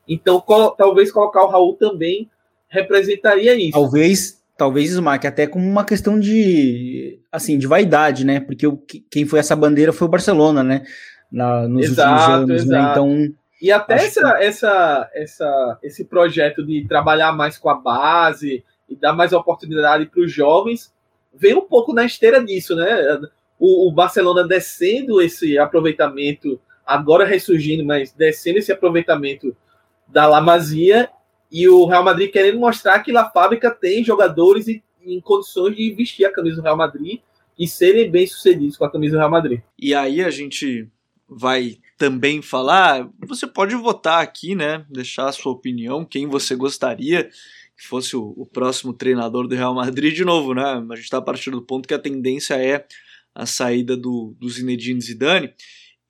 [0.06, 0.44] Então,
[0.76, 2.30] talvez colocar o Raul também
[2.68, 3.72] representaria isso.
[3.72, 8.38] Talvez, talvez, Smack, até como uma questão de assim, de vaidade, né?
[8.38, 8.76] Porque o,
[9.10, 10.84] quem foi essa bandeira foi o Barcelona, né?
[11.32, 12.78] Na, nos exato, últimos anos, né?
[12.78, 13.06] exato.
[13.06, 13.22] né?
[13.24, 13.34] Então.
[13.60, 14.44] E até essa, que...
[14.44, 20.20] essa, essa, esse projeto de trabalhar mais com a base e dar mais oportunidade para
[20.20, 20.92] os jovens
[21.34, 23.18] vem um pouco na esteira disso, né?
[23.58, 29.56] O, o, Barcelona descendo esse aproveitamento, agora ressurgindo, mas descendo esse aproveitamento
[30.06, 31.10] da La Masia
[31.52, 35.92] e o Real Madrid querendo mostrar que a fábrica tem jogadores em, em condições de
[35.92, 37.20] vestir a camisa do Real Madrid
[37.58, 39.60] e serem bem sucedidos com a camisa do Real Madrid.
[39.78, 40.88] E aí a gente
[41.28, 44.84] vai também falar, você pode votar aqui, né?
[44.90, 47.24] Deixar a sua opinião, quem você gostaria
[47.76, 50.62] que fosse o, o próximo treinador do Real Madrid de novo, né?
[50.62, 52.86] A gente está partindo do ponto que a tendência é
[53.34, 55.52] a saída do, do Zinedine Zidane.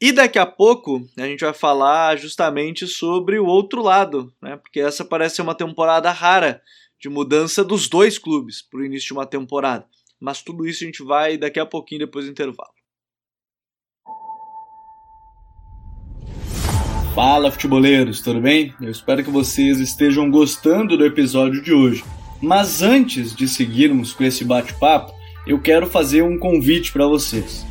[0.03, 4.57] E daqui a pouco a gente vai falar justamente sobre o outro lado, né?
[4.57, 6.61] Porque essa parece ser uma temporada rara
[7.01, 9.87] de mudança dos dois clubes para o início de uma temporada.
[10.21, 12.73] Mas tudo isso a gente vai daqui a pouquinho depois do intervalo.
[17.15, 18.75] Fala futeboleiros, tudo bem?
[18.81, 22.05] Eu espero que vocês estejam gostando do episódio de hoje.
[22.43, 25.13] Mas antes de seguirmos com esse bate-papo,
[25.47, 27.71] eu quero fazer um convite para vocês.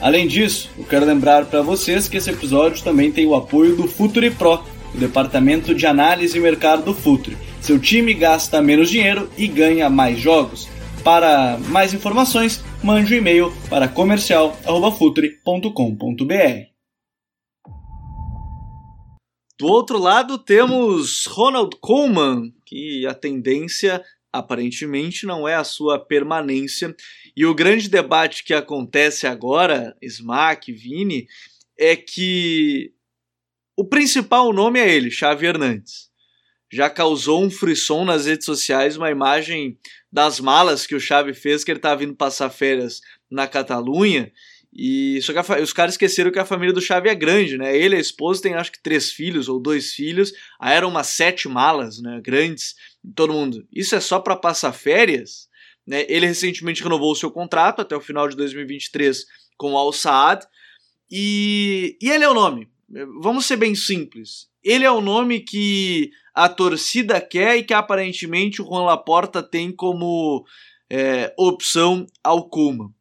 [0.00, 3.88] Além disso, eu quero lembrar para vocês que esse episódio também tem o apoio do
[3.88, 4.62] Futuri Pro,
[4.94, 7.36] o departamento de análise e mercado do Futuri.
[7.60, 10.68] Seu time gasta menos dinheiro e ganha mais jogos.
[11.02, 16.68] Para mais informações, mande um e-mail para comercial@futuri.com.br.
[19.58, 24.00] Do outro lado temos Ronald Koeman, que a tendência
[24.32, 26.94] aparentemente não é a sua permanência.
[27.38, 31.28] E o grande debate que acontece agora, Smack, Vini,
[31.78, 32.92] é que
[33.76, 36.10] o principal nome é ele, Xavi Hernandes.
[36.68, 39.78] Já causou um frisson nas redes sociais uma imagem
[40.10, 44.32] das malas que o Xavi fez, que ele estava vindo passar férias na Catalunha.
[44.72, 47.78] E só que os caras esqueceram que a família do Xavi é grande, né?
[47.78, 50.32] Ele e a esposa têm acho que três filhos ou dois filhos.
[50.58, 52.20] Aí eram umas sete malas, né?
[52.20, 52.74] Grandes
[53.14, 55.47] todo mundo, isso é só para passar férias?
[55.88, 56.04] Né?
[56.06, 59.24] Ele recentemente renovou o seu contrato até o final de 2023
[59.56, 60.46] com o Al Saad
[61.10, 62.68] e, e ele é o nome.
[63.22, 64.48] Vamos ser bem simples.
[64.62, 69.72] Ele é o nome que a torcida quer e que aparentemente o Juan Laporta tem
[69.72, 70.44] como
[70.90, 72.92] é, opção ao Kuma.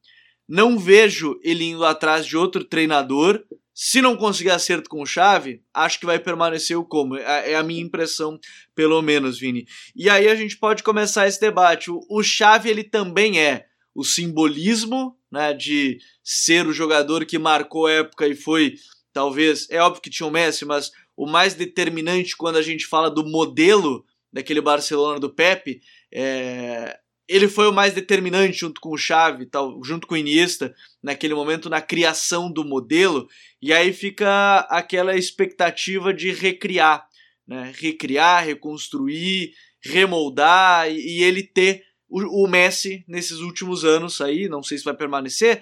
[0.48, 3.44] Não vejo ele indo atrás de outro treinador
[3.80, 7.16] se não conseguir acerto com chave, acho que vai permanecer o como.
[7.16, 8.40] É, é a minha impressão,
[8.74, 9.68] pelo menos, Vini.
[9.96, 11.92] E aí a gente pode começar esse debate.
[11.92, 18.28] O, chave ele também é o simbolismo, né, de ser o jogador que marcou época
[18.28, 18.74] e foi,
[19.14, 23.12] talvez, é óbvio que tinha o Messi, mas o mais determinante quando a gente fala
[23.12, 28.98] do modelo daquele Barcelona do Pepe, é, ele foi o mais determinante junto com o
[28.98, 33.28] Xavi, tal, junto com o Iniesta, naquele momento na criação do modelo,
[33.62, 37.08] e aí fica aquela expectativa de recriar,
[37.46, 37.74] né?
[37.76, 44.64] Recriar, reconstruir, remoldar e, e ele ter o, o, Messi nesses últimos anos aí, não
[44.64, 45.62] sei se vai permanecer,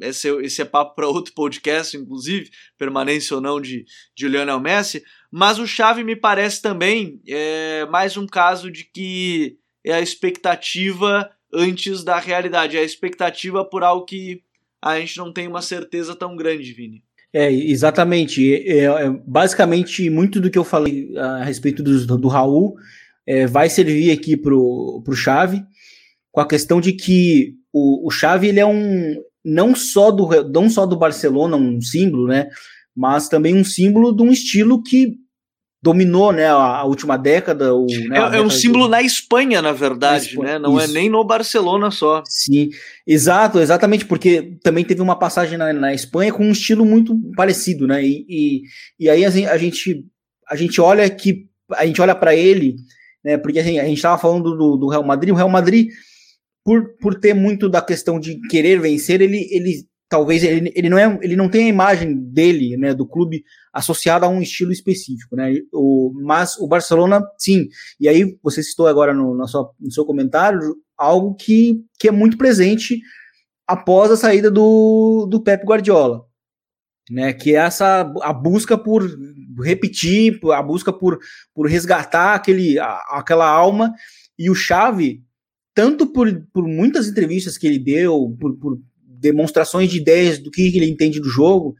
[0.00, 3.84] esse, esse é papo para outro podcast, inclusive, permanência ou não de,
[4.16, 9.56] de Lionel Messi, mas o Xavi me parece também é, mais um caso de que
[9.84, 14.42] é a expectativa antes da realidade, é a expectativa por algo que
[14.82, 17.02] a gente não tem uma certeza tão grande, Vini.
[17.32, 18.54] É, exatamente.
[18.54, 22.76] É, é, basicamente, muito do que eu falei a respeito do, do Raul
[23.26, 25.64] é, vai servir aqui pro, pro Chave,
[26.30, 30.70] com a questão de que o, o Chave ele é um não só do não
[30.70, 32.48] só do Barcelona um símbolo, né?
[32.94, 35.16] Mas também um símbolo de um estilo que
[35.84, 37.74] dominou né, a, última década.
[37.74, 40.58] O, né, é, é um símbolo na Espanha, na verdade, na Espanha, né?
[40.58, 40.92] Não é isso.
[40.92, 42.22] é nem no Barcelona só.
[42.26, 42.70] Sim,
[43.06, 47.86] exato, exatamente, porque também teve uma passagem na, na Espanha com um estilo muito parecido,
[47.86, 48.02] né?
[48.02, 48.62] E, e,
[48.98, 50.06] e aí a gente,
[50.48, 51.44] a gente olha que
[51.74, 52.76] a gente olha para ele,
[53.22, 53.36] né?
[53.36, 55.88] Porque assim, a gente estava falando do, do Real Madrid, o Real Madrid
[56.64, 60.96] por, por ter muito da questão de querer vencer, ele, ele talvez ele, ele não
[60.96, 65.34] é ele não tem a imagem dele, né, do clube associada a um estilo específico,
[65.34, 65.52] né?
[65.72, 67.66] O, mas o Barcelona, sim.
[67.98, 70.60] E aí você citou agora no, no, seu, no seu comentário
[70.96, 73.00] algo que, que é muito presente
[73.66, 76.22] após a saída do, do Pep Guardiola,
[77.10, 77.32] né?
[77.32, 79.02] Que é essa a busca por
[79.64, 81.18] repetir, a busca por,
[81.52, 83.92] por resgatar aquele, a, aquela alma
[84.38, 85.24] e o Xavi
[85.74, 88.78] tanto por, por muitas entrevistas que ele deu, por, por
[89.24, 91.74] demonstrações de ideias do que ele entende do jogo,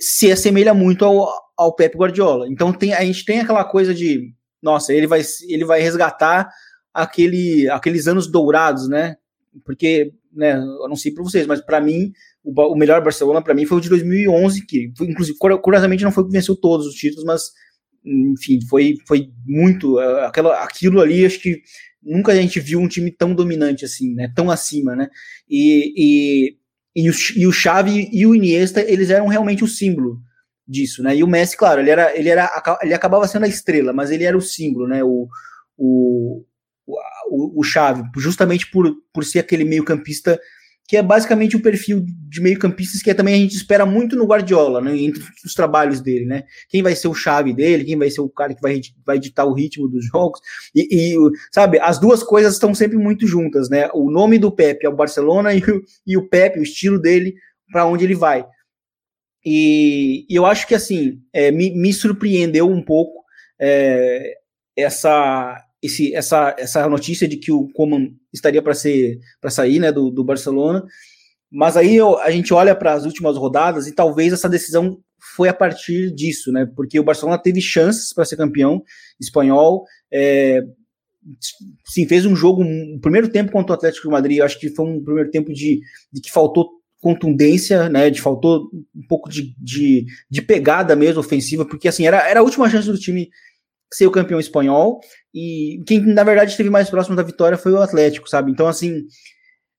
[0.00, 2.48] se assemelha muito ao, ao Pep Guardiola.
[2.48, 4.32] Então tem, a gente tem aquela coisa de,
[4.62, 6.50] nossa, ele vai, ele vai resgatar
[6.92, 9.16] aquele, aqueles anos dourados, né?
[9.64, 13.54] Porque, né, eu não sei para vocês, mas para mim o, o, melhor Barcelona para
[13.54, 16.94] mim foi o de 2011, que foi, inclusive curiosamente não foi que venceu todos os
[16.94, 17.52] títulos, mas
[18.04, 21.62] enfim, foi, foi muito aquela, aquilo ali, acho que
[22.02, 24.30] nunca a gente viu um time tão dominante assim, né?
[24.34, 25.08] Tão acima, né?
[25.48, 26.56] E, e,
[26.94, 30.20] e, o, e o Xavi e o Iniesta, eles eram realmente o símbolo
[30.66, 31.16] disso, né?
[31.16, 34.24] E o Messi, claro, ele era, ele era, ele acabava sendo a estrela, mas ele
[34.24, 35.02] era o símbolo, né?
[35.02, 35.28] O,
[35.76, 36.44] o,
[37.28, 40.38] o, o Xavi, justamente por, por ser aquele meio campista
[40.86, 44.26] que é basicamente o perfil de meio-campistas que é, também a gente espera muito no
[44.26, 46.44] Guardiola, né, entre os trabalhos dele, né?
[46.68, 49.46] Quem vai ser o chave dele, quem vai ser o cara que vai, vai ditar
[49.46, 50.40] o ritmo dos jogos.
[50.74, 51.16] E, e
[51.50, 53.88] sabe, as duas coisas estão sempre muito juntas, né?
[53.94, 57.34] O nome do Pepe é o Barcelona e o, e o Pepe, o estilo dele,
[57.72, 58.46] para onde ele vai.
[59.44, 63.24] E, e, eu acho que assim, é, me, me surpreendeu um pouco
[63.60, 64.34] é,
[64.76, 69.92] essa, esse, essa, essa notícia de que o Coman estaria para ser para sair né,
[69.92, 70.82] do, do Barcelona.
[71.52, 74.98] Mas aí eu, a gente olha para as últimas rodadas e talvez essa decisão
[75.36, 76.66] foi a partir disso, né?
[76.74, 78.82] Porque o Barcelona teve chances para ser campeão
[79.20, 79.84] espanhol.
[80.12, 80.62] É,
[81.86, 84.38] sim, fez um jogo, um primeiro tempo contra o Atlético de Madrid.
[84.38, 86.70] Eu acho que foi um primeiro tempo de, de que faltou
[87.00, 88.08] contundência, né?
[88.08, 92.42] De faltou um pouco de, de, de pegada mesmo ofensiva, porque assim era, era a
[92.42, 93.28] última chance do time
[93.94, 95.00] ser o campeão espanhol,
[95.32, 98.50] e quem na verdade esteve mais próximo da vitória foi o Atlético, sabe?
[98.50, 99.04] Então, assim,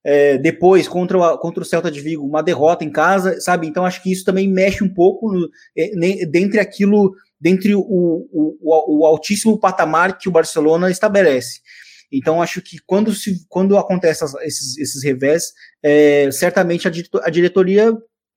[0.04, 3.66] é, depois contra o, contra o Celta de Vigo, uma derrota em casa, sabe?
[3.66, 8.56] Então, acho que isso também mexe um pouco no, é, dentre aquilo, dentre o, o,
[8.60, 11.60] o, o altíssimo patamar que o Barcelona estabelece.
[12.12, 15.52] Então, acho que quando, se, quando acontece esses, esses revés,
[15.82, 16.92] é, certamente a,
[17.24, 17.92] a, diretoria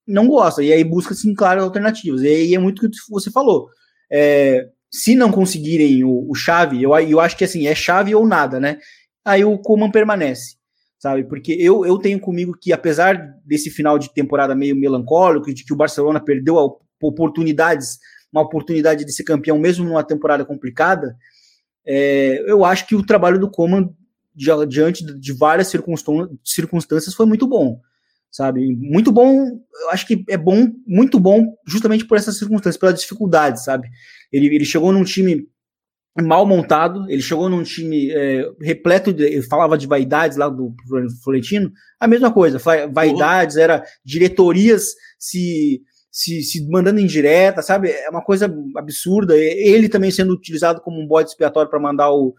[0.07, 2.21] não gosta, e aí busca-se, claro, alternativas.
[2.23, 3.69] E aí é muito o que você falou.
[4.11, 8.25] É, se não conseguirem o, o chave, eu, eu acho que assim, é chave ou
[8.25, 8.78] nada, né?
[9.23, 10.56] Aí o Coman permanece,
[10.97, 11.23] sabe?
[11.25, 15.73] Porque eu, eu tenho comigo que, apesar desse final de temporada meio melancólico, de que
[15.73, 16.56] o Barcelona perdeu
[17.02, 17.99] oportunidades,
[18.32, 21.15] uma oportunidade de ser campeão mesmo numa temporada complicada,
[21.86, 23.89] é, eu acho que o trabalho do Coman
[24.67, 25.67] diante de várias
[26.43, 27.80] circunstâncias foi muito bom
[28.31, 28.75] sabe?
[28.75, 33.63] Muito bom, eu acho que é bom, muito bom, justamente por essas circunstâncias, pela dificuldade,
[33.63, 33.87] sabe?
[34.31, 35.47] Ele, ele chegou num time
[36.21, 40.73] mal montado, ele chegou num time é, repleto, de, ele falava de vaidades lá do
[41.23, 42.59] Florentino, a mesma coisa,
[42.91, 47.89] vaidades, era diretorias se, se, se mandando em direta, sabe?
[47.89, 49.35] É uma coisa absurda.
[49.37, 52.33] Ele também sendo utilizado como um bode expiatório para mandar o,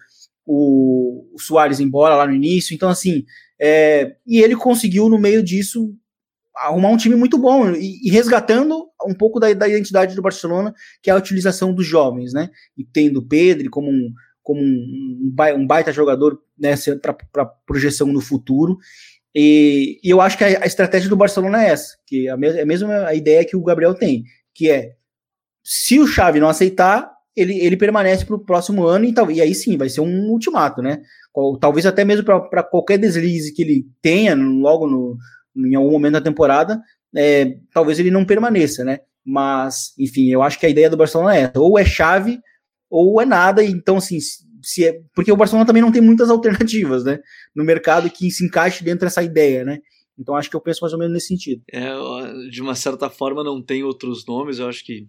[0.46, 2.74] o, o Soares embora lá no início.
[2.74, 3.24] Então, assim,
[3.61, 5.94] é, e ele conseguiu, no meio disso,
[6.57, 10.74] arrumar um time muito bom e, e resgatando um pouco da, da, identidade do Barcelona,
[11.03, 12.51] que é a utilização dos jovens, né?
[12.76, 14.12] E tendo Pedro como um,
[14.43, 16.74] como um, um baita jogador né,
[17.30, 18.78] para projeção no futuro.
[19.35, 22.37] E, e, eu acho que a, a, estratégia do Barcelona é essa, que é a,
[22.37, 24.24] me, é a mesma a ideia que o Gabriel tem,
[24.55, 24.97] que é
[25.62, 29.41] se o Xavi não aceitar, ele, ele permanece para o próximo ano e, tal, e
[29.41, 31.01] aí sim vai ser um ultimato, né?
[31.61, 35.16] Talvez até mesmo para qualquer deslize que ele tenha logo no,
[35.57, 36.81] em algum momento da temporada,
[37.16, 39.01] é, talvez ele não permaneça, né?
[39.24, 42.41] Mas, enfim, eu acho que a ideia do Barcelona é essa, ou é chave
[42.89, 44.18] ou é nada, então assim,
[44.62, 47.20] se é, porque o Barcelona também não tem muitas alternativas, né,
[47.55, 49.78] no mercado que se encaixe dentro dessa ideia, né?
[50.18, 51.62] Então acho que eu penso mais ou menos nesse sentido.
[51.72, 51.89] É,
[52.51, 55.07] de uma certa forma não tem outros nomes, eu acho que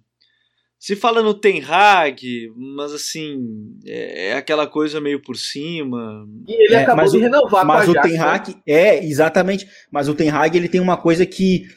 [0.82, 6.27] se fala no Ten Hag, mas assim, é, é, aquela coisa meio por cima.
[6.47, 8.19] E ele é, acabou de o, renovar Mas o Ten né?
[8.19, 9.67] Hag, é, exatamente.
[9.91, 11.67] Mas o Ten Hag, ele tem uma coisa que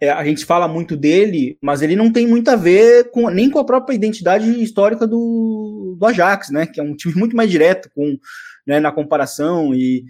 [0.00, 3.48] é, a gente fala muito dele, mas ele não tem muito a ver com, nem
[3.48, 6.66] com a própria identidade histórica do, do Ajax, né?
[6.66, 8.18] Que é um time muito mais direto com,
[8.66, 10.04] né, na comparação e,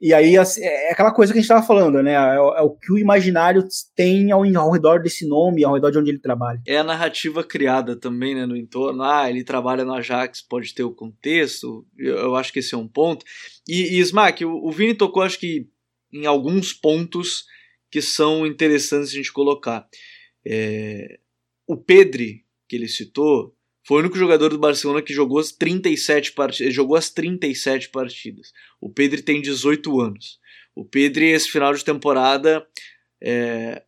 [0.00, 2.12] e aí assim, é, é aquela coisa que a gente estava falando, né?
[2.12, 5.98] É, é, o que o imaginário tem ao, ao, redor desse nome, ao redor de
[5.98, 6.60] onde ele trabalha.
[6.66, 9.02] É a narrativa criada também, né, no entorno.
[9.02, 11.86] Ah, ele trabalha no Ajax, pode ter o contexto.
[11.98, 13.24] Eu, eu acho que esse é um ponto.
[13.66, 15.66] E, e Smack, o, o Vini tocou, acho que
[16.12, 17.44] em alguns pontos
[17.90, 19.86] que são interessantes a gente colocar.
[20.46, 21.18] É,
[21.66, 23.55] o Pedri, que ele citou,
[23.86, 26.74] foi o único jogador do Barcelona que jogou as 37 partidas.
[26.74, 28.52] Jogou as 37 partidas.
[28.80, 30.40] O Pedri tem 18 anos.
[30.74, 32.66] O Pedri, esse final de temporada,
[33.22, 33.82] é,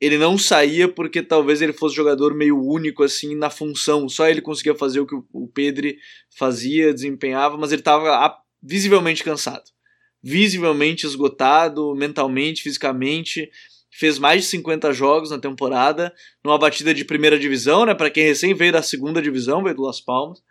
[0.00, 4.08] ele não saía porque talvez ele fosse jogador meio único assim na função.
[4.08, 5.98] Só ele conseguia fazer o que o Pedri
[6.36, 9.74] fazia, desempenhava, mas ele estava visivelmente cansado
[10.24, 13.50] visivelmente esgotado mentalmente, fisicamente.
[13.98, 16.12] Fez mais de 50 jogos na temporada,
[16.44, 17.94] numa batida de primeira divisão, né?
[17.94, 20.42] Para quem recém veio da segunda divisão, veio do Las Palmas.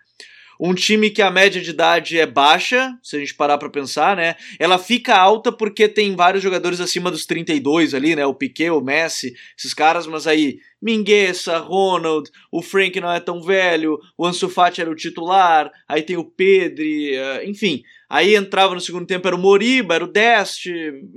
[0.60, 4.16] Um time que a média de idade é baixa, se a gente parar para pensar,
[4.16, 4.36] né?
[4.60, 8.26] Ela fica alta porque tem vários jogadores acima dos 32 ali, né?
[8.26, 13.42] O Piquet, o Messi, esses caras, mas aí Mingueza, Ronald, o Frank não é tão
[13.42, 17.82] velho, o Ansu Fati era o titular, aí tem o Pedri, eh, enfim.
[18.10, 20.68] Aí entrava no segundo tempo era o Moriba, era o Dest,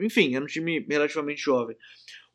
[0.01, 1.77] enfim, era um time relativamente jovem.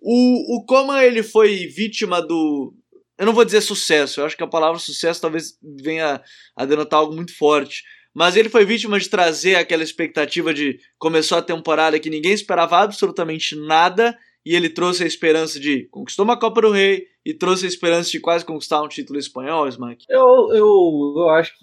[0.02, 2.74] O, o Coman ele foi vítima do,
[3.22, 6.24] eu não vou dizer sucesso, eu acho que a palavra sucesso talvez venha
[6.56, 7.84] a denotar algo muito forte.
[8.16, 12.80] Mas ele foi vítima de trazer aquela expectativa de começou a temporada que ninguém esperava
[12.80, 17.66] absolutamente nada e ele trouxe a esperança de conquistou uma Copa do Rei e trouxe
[17.66, 20.04] a esperança de quase conquistar um título espanhol, Smack.
[20.10, 21.54] Eu, eu, eu acho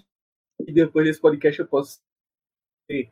[0.65, 1.99] que depois desse podcast eu posso
[2.89, 3.09] ser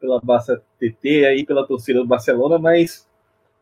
[0.00, 3.08] pela Barça TT aí, pela torcida do Barcelona, mas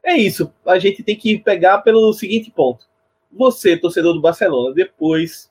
[0.05, 0.53] é isso.
[0.67, 2.87] A gente tem que pegar pelo seguinte ponto
[3.33, 5.51] você, torcedor do Barcelona, depois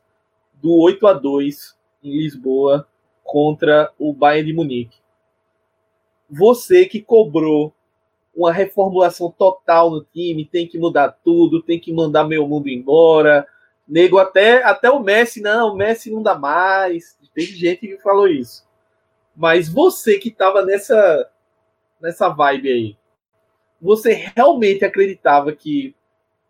[0.62, 2.88] do 8 a 2 em Lisboa
[3.24, 4.98] contra o Bayern de Munique.
[6.30, 7.74] Você que cobrou
[8.36, 13.46] uma reformulação total no time, tem que mudar tudo, tem que mandar meu mundo embora.
[13.88, 17.18] Nego até até o Messi, não, o Messi não dá mais.
[17.34, 18.66] Tem gente que falou isso.
[19.36, 21.30] Mas você que estava nessa
[22.00, 22.98] nessa vibe aí,
[23.82, 25.96] você realmente acreditava que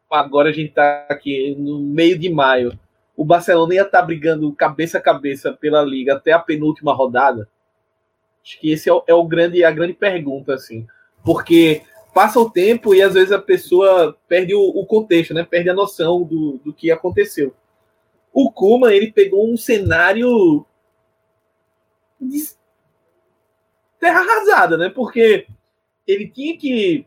[0.09, 2.77] agora a gente está aqui no meio de maio,
[3.15, 7.47] o Barcelona ia estar tá brigando cabeça a cabeça pela liga até a penúltima rodada?
[8.43, 10.85] Acho que esse é o, é o grande a grande pergunta assim,
[11.23, 15.43] porque passa o tempo e às vezes a pessoa perde o, o contexto, né?
[15.43, 17.55] Perde a noção do, do que aconteceu.
[18.33, 20.65] O Kuma ele pegou um cenário
[22.19, 22.37] de
[23.99, 24.89] terra arrasada, né?
[24.89, 25.47] Porque
[26.07, 27.05] ele tinha que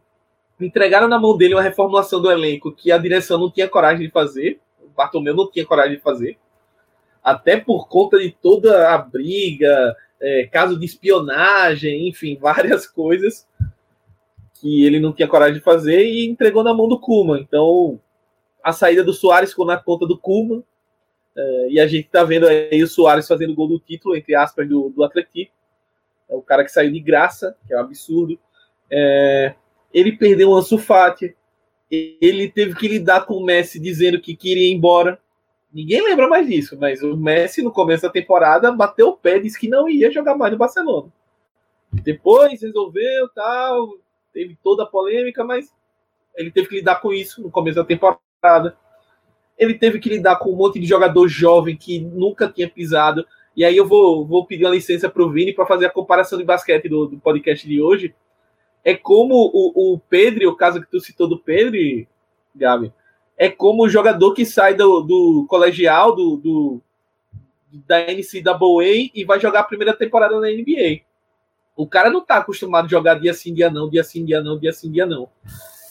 [0.61, 4.13] entregaram na mão dele uma reformulação do elenco que a direção não tinha coragem de
[4.13, 4.61] fazer.
[4.81, 6.39] O Bartomeu não tinha coragem de fazer.
[7.23, 13.47] Até por conta de toda a briga, é, caso de espionagem, enfim, várias coisas
[14.55, 17.39] que ele não tinha coragem de fazer e entregou na mão do Kuma.
[17.39, 18.01] Então,
[18.63, 20.63] a saída do Soares ficou na conta do Kuma.
[21.37, 24.69] É, e a gente tá vendo aí o Soares fazendo gol do título, entre aspas,
[24.69, 25.05] do, do.
[25.05, 28.39] É o cara que saiu de graça, que é um absurdo.
[28.91, 29.55] É,
[29.95, 31.37] ele perdeu o Ansu Fati,
[31.89, 35.21] ele teve que lidar com o Messi dizendo que queria ir embora.
[35.73, 39.59] Ninguém lembra mais disso, mas o Messi no começo da temporada bateu o pé, disse
[39.59, 41.13] que não ia jogar mais no Barcelona.
[41.93, 43.95] Depois resolveu, tal,
[44.33, 45.73] teve toda a polêmica, mas
[46.37, 48.77] ele teve que lidar com isso no começo da temporada.
[49.57, 53.25] Ele teve que lidar com um monte de jogador jovem que nunca tinha pisado.
[53.57, 56.37] E aí eu vou, vou pedir uma licença para o Vini para fazer a comparação
[56.37, 58.13] de basquete do, do podcast de hoje
[58.85, 62.07] é como o, o Pedro, o caso que tu citou do Pedro,
[62.55, 62.93] Gabi,
[63.37, 66.83] é como o jogador que sai do, do colegial, do, do
[67.87, 71.01] da NCAA e vai jogar a primeira temporada na NBA.
[71.77, 74.59] O cara não tá acostumado a jogar dia sim, dia não, dia sim, dia não,
[74.59, 75.29] dia sim, dia não.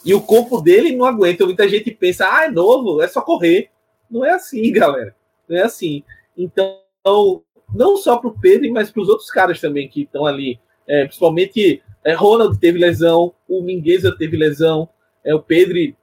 [0.05, 1.45] E o corpo dele não aguenta.
[1.45, 3.69] Muita gente pensa, ah, é novo, é só correr.
[4.09, 5.13] Não é assim, galera.
[5.47, 6.03] Não é assim.
[6.37, 6.79] Então,
[7.73, 11.81] não só pro Pedro, mas para os outros caras também que estão ali, é, principalmente
[12.03, 14.89] é, Ronald teve lesão, o Mingueza teve lesão,
[15.23, 15.95] é, o Pedro,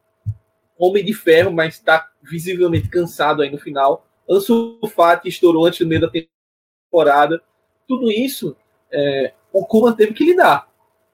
[0.79, 4.07] homem de ferro, mas está visivelmente cansado aí no final.
[4.29, 7.43] Ansu Fati estourou antes do meio da temporada.
[7.87, 8.57] Tudo isso
[8.91, 10.69] é, o Kuman teve que lidar.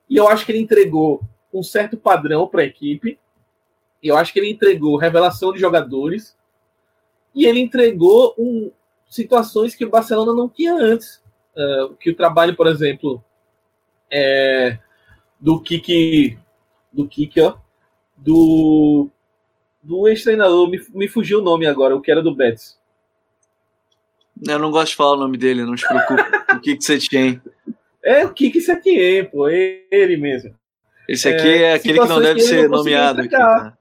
[0.09, 1.21] E eu acho que ele entregou
[1.53, 3.19] um certo padrão para a equipe.
[4.03, 6.37] Eu acho que ele entregou revelação de jogadores.
[7.35, 8.71] E ele entregou um,
[9.09, 11.23] situações que o Barcelona não tinha antes.
[11.57, 13.25] Uh, que o trabalho, por exemplo,
[14.11, 14.79] é,
[15.41, 16.39] do Kiki,
[16.93, 17.57] do Kiki, ó,
[18.17, 19.11] do
[19.83, 22.77] do ex-treinador, me, me fugiu o nome agora, o que era do Betis.
[24.47, 26.23] Eu não gosto de falar o nome dele, não te preocupe.
[26.55, 27.41] o que que você tinha?
[28.03, 30.55] É o Kiki Setien, pô, ele mesmo.
[31.09, 33.21] Esse aqui é, é aquele que não deve que ser nomeado.
[33.21, 33.77] Aqui, tá?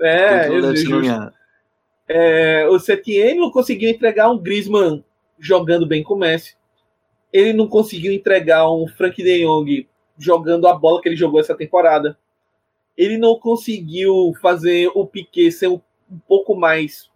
[0.00, 1.32] É, não deve ser nomeado.
[2.08, 5.04] É, o Setien não conseguiu entregar um Griezmann
[5.38, 6.54] jogando bem com o Messi.
[7.32, 11.54] Ele não conseguiu entregar um Frank de Jong jogando a bola que ele jogou essa
[11.54, 12.18] temporada.
[12.96, 17.10] Ele não conseguiu fazer o Piquet ser um, um pouco mais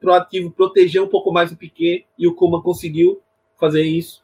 [0.00, 3.20] proativo, proteger um pouco mais o Piquet, e o Kuma conseguiu
[3.58, 4.22] fazer isso.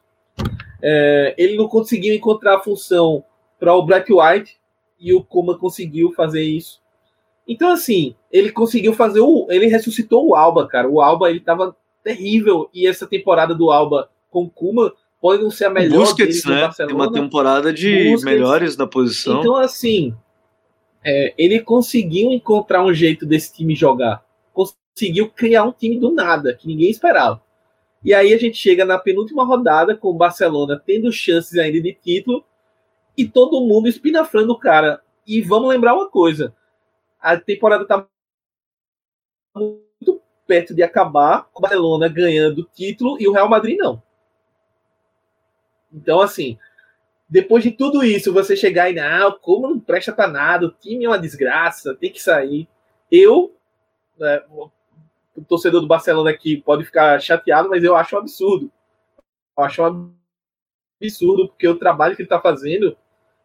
[0.81, 3.23] É, ele não conseguiu encontrar a função
[3.59, 4.57] para o Black White,
[4.99, 6.79] e o Kuma conseguiu fazer isso.
[7.47, 9.47] Então, assim, ele conseguiu fazer o.
[9.49, 10.87] Ele ressuscitou o Alba, cara.
[10.87, 12.69] O Alba ele tava terrível.
[12.73, 16.67] E essa temporada do Alba com Kuma pode não ser a melhor Busquets, né?
[16.75, 18.23] Tem uma temporada de Busquets.
[18.23, 19.39] melhores da posição.
[19.39, 20.15] Então, assim,
[21.03, 24.25] é, ele conseguiu encontrar um jeito desse time jogar.
[24.51, 27.41] Conseguiu criar um time do nada, que ninguém esperava.
[28.03, 31.93] E aí a gente chega na penúltima rodada com o Barcelona tendo chances ainda de
[31.93, 32.43] título
[33.15, 35.01] e todo mundo espinafrando o cara.
[35.27, 36.55] E vamos lembrar uma coisa:
[37.19, 38.07] a temporada tá
[39.55, 44.01] muito perto de acabar, com o Barcelona ganhando o título e o Real Madrid não.
[45.93, 46.57] Então, assim,
[47.29, 51.05] depois de tudo isso, você chegar e, não, como não presta para nada, o time
[51.05, 52.67] é uma desgraça, tem que sair.
[53.09, 53.55] Eu,
[54.17, 58.71] né, o torcedor do Barcelona aqui pode ficar chateado, mas eu acho um absurdo.
[59.57, 60.13] Eu acho um
[61.01, 62.95] absurdo, porque o trabalho que ele está fazendo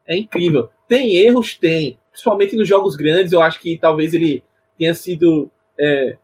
[0.07, 0.70] é incrível.
[0.88, 1.57] Tem erros?
[1.57, 1.99] Tem.
[2.11, 4.42] Principalmente nos jogos grandes, eu acho que talvez ele
[4.78, 6.16] tenha sido é,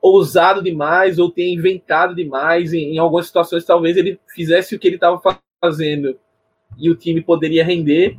[0.00, 2.72] ousado demais ou tenha inventado demais.
[2.72, 5.18] Em, em, algumas situações, talvez ele fizesse o que ele estava
[5.66, 6.18] fazendo
[6.78, 8.18] e o time poderia render.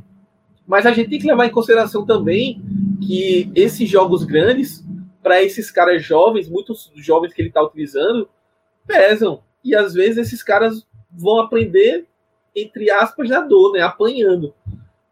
[0.66, 2.60] Mas a gente tem que levar em consideração também
[3.06, 4.84] que esses jogos grandes,
[5.22, 8.28] para esses caras jovens, muitos jovens que ele está utilizando,
[8.86, 9.42] pesam.
[9.64, 12.06] E às vezes esses caras vão aprender,
[12.54, 13.80] entre aspas, na dor, né?
[13.80, 14.54] Apanhando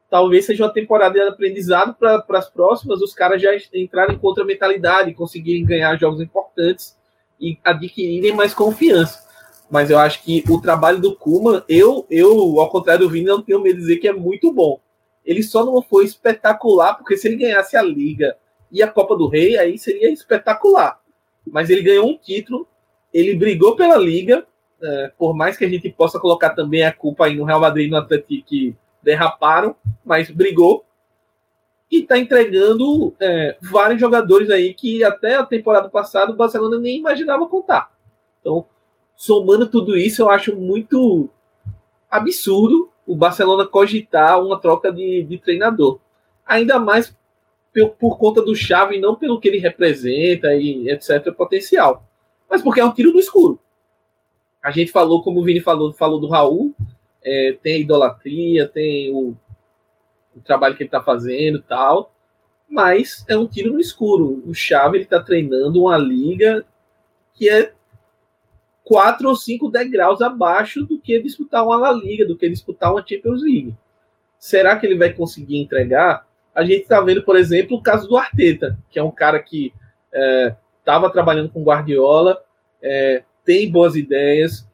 [0.09, 4.45] talvez seja uma temporada de aprendizado para as próximas, os caras já entrarem com outra
[4.45, 6.97] mentalidade, conseguirem ganhar jogos importantes
[7.41, 9.26] e adquirirem mais confiança.
[9.71, 13.43] Mas eu acho que o trabalho do Kuma, eu, eu ao contrário do Vini, não
[13.43, 14.81] tenho medo de dizer que é muito bom.
[15.25, 18.37] Ele só não foi espetacular, porque se ele ganhasse a Liga
[18.71, 21.01] e a Copa do Rei, aí seria espetacular.
[21.45, 22.67] Mas ele ganhou um título,
[23.13, 24.47] ele brigou pela Liga,
[24.81, 27.89] é, por mais que a gente possa colocar também a culpa aí no Real Madrid
[27.89, 30.85] e no Atlético, que derraparam, mas brigou.
[31.91, 36.99] E está entregando é, vários jogadores aí que até a temporada passada o Barcelona nem
[36.99, 37.93] imaginava contar.
[38.41, 38.67] Então,
[39.17, 41.29] somando tudo isso, eu acho muito
[42.11, 45.99] absurdo o Barcelona cogitar uma troca de, de treinador.
[46.45, 47.17] Ainda mais
[47.73, 51.33] por, por, conta do Xavi, não pelo que ele representa e etc.
[51.33, 52.05] potencial,
[52.49, 53.59] mas porque é um tiro do escuro.
[54.63, 56.75] A gente falou, como o Vini falou, falou do Raul,
[57.23, 59.37] é, tem a idolatria, tem o,
[60.35, 62.13] o trabalho que ele está fazendo tal,
[62.69, 64.43] mas é um tiro no escuro.
[64.45, 66.65] O Xavi está treinando uma liga
[67.35, 67.73] que é
[68.87, 73.05] quatro ou cinco degraus abaixo do que disputar uma La Liga, do que disputar uma
[73.05, 73.75] Champions League.
[74.39, 76.25] Será que ele vai conseguir entregar?
[76.55, 79.75] A gente está vendo, por exemplo, o caso do Arteta, que é um cara que
[80.79, 82.41] estava é, trabalhando com Guardiola,
[82.81, 84.65] é, tem boas ideias,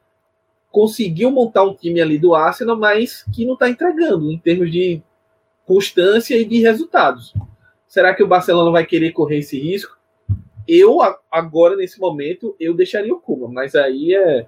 [0.70, 5.00] conseguiu montar um time ali do Arsenal, mas que não está entregando em termos de
[5.64, 7.32] constância e de resultados.
[7.88, 9.96] Será que o Barcelona vai querer correr esse risco?
[10.66, 10.98] Eu,
[11.30, 14.46] agora, nesse momento, eu deixaria o Cuba, mas aí é,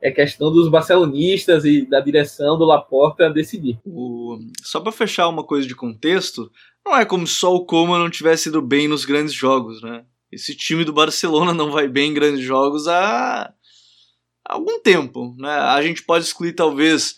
[0.00, 3.78] é questão dos barcelonistas e da direção do Laporta decidir.
[3.84, 4.38] O...
[4.62, 6.50] Só para fechar uma coisa de contexto,
[6.84, 10.04] não é como só o Coma não tivesse ido bem nos grandes jogos, né?
[10.30, 13.54] Esse time do Barcelona não vai bem em grandes jogos há
[14.44, 15.34] algum tempo.
[15.38, 15.48] Né?
[15.48, 17.16] A gente pode excluir talvez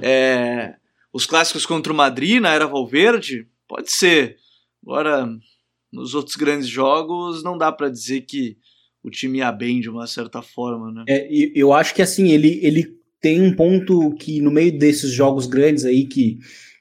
[0.00, 0.74] é,
[1.12, 4.38] os clássicos contra o Madrid na era Valverde, pode ser.
[4.82, 5.28] Agora,
[5.94, 8.56] nos outros grandes jogos, não dá para dizer que
[9.02, 11.04] o time ia bem de uma certa forma, né?
[11.08, 12.86] É, eu acho que assim, ele, ele
[13.20, 16.38] tem um ponto que no meio desses jogos grandes aí que,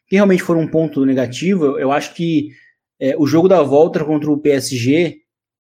[0.08, 2.50] que realmente foram um ponto negativo, eu acho que
[3.00, 5.18] é, o jogo da volta contra o PSG,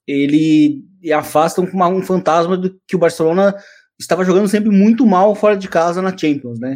[0.07, 0.83] ele
[1.13, 3.55] afasta um, um fantasma do que o Barcelona
[3.99, 6.75] estava jogando sempre muito mal fora de casa na Champions, né?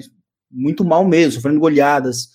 [0.52, 2.30] Muito mal mesmo, sofrendo goleadas.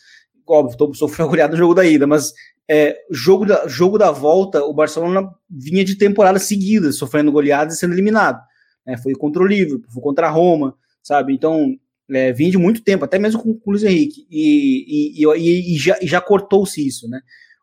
[0.46, 2.32] Óbvio, sofreu goleada no jogo da ida, mas
[2.68, 7.78] é, jogo, da, jogo da volta, o Barcelona vinha de temporadas seguidas, sofrendo goleadas e
[7.78, 8.40] sendo eliminado.
[8.86, 11.32] É, foi contra o Liverpool, foi contra a Roma, sabe?
[11.34, 11.76] Então,
[12.10, 15.78] é, vinha de muito tempo, até mesmo com, o Luiz Henrique, e, e, e, e
[15.78, 17.20] já, já cortou-se isso, né?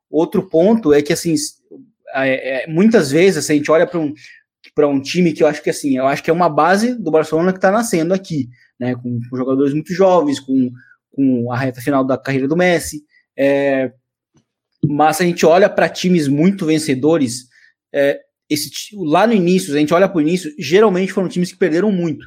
[0.09, 1.35] Outro ponto é que, assim,
[2.13, 4.13] é, é, muitas vezes a gente olha para um,
[4.73, 7.11] para um time que eu acho que assim, eu acho que é uma base do
[7.11, 8.95] Barcelona que está nascendo aqui, né?
[8.95, 10.71] Com, com, jogadores muito jovens, com,
[11.11, 13.03] com a reta final da carreira do Messi.
[13.37, 13.91] É,
[14.84, 17.47] mas a gente olha para times muito vencedores,
[17.93, 18.19] é,
[18.49, 21.91] esse, lá no início, a gente olha para o início, geralmente foram times que perderam
[21.91, 22.25] muito,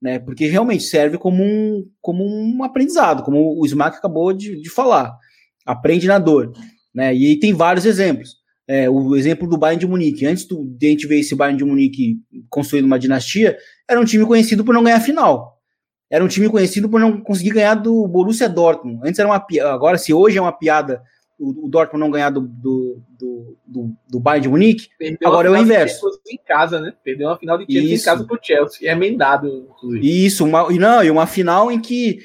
[0.00, 0.18] né?
[0.18, 5.16] Porque realmente serve como um, como um aprendizado, como o Smack acabou de, de falar.
[5.64, 6.52] Aprende na dor,
[6.94, 7.14] né?
[7.14, 8.42] E aí tem vários exemplos.
[8.68, 10.26] É, o exemplo do Bayern de Munique.
[10.26, 12.16] Antes do, de a gente ver esse Bayern de Munique
[12.48, 13.56] construindo uma dinastia,
[13.88, 15.58] era um time conhecido por não ganhar final.
[16.10, 19.00] Era um time conhecido por não conseguir ganhar do Borussia Dortmund.
[19.02, 19.72] Antes era uma piada.
[19.72, 21.02] Agora, se hoje é uma piada
[21.42, 25.48] o, o Dortmund não ganhar do, do, do, do, do Bayern de Munique, Perdeu agora
[25.48, 26.06] é o inverso.
[26.30, 26.92] Em casa, né?
[27.02, 28.88] Perdeu uma final de Champions em casa pro Chelsea.
[28.88, 30.24] É emendado, inclusive.
[30.26, 32.20] Isso, uma, e não, e uma final em que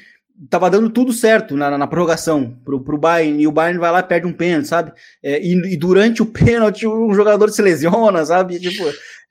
[0.48, 3.98] tava dando tudo certo na, na, prorrogação pro, pro Bayern, e o Bayern vai lá
[3.98, 4.92] e perde um pênalti, sabe?
[5.20, 8.60] É, e, e, durante o pênalti um jogador se lesiona, sabe?
[8.60, 8.84] Tipo,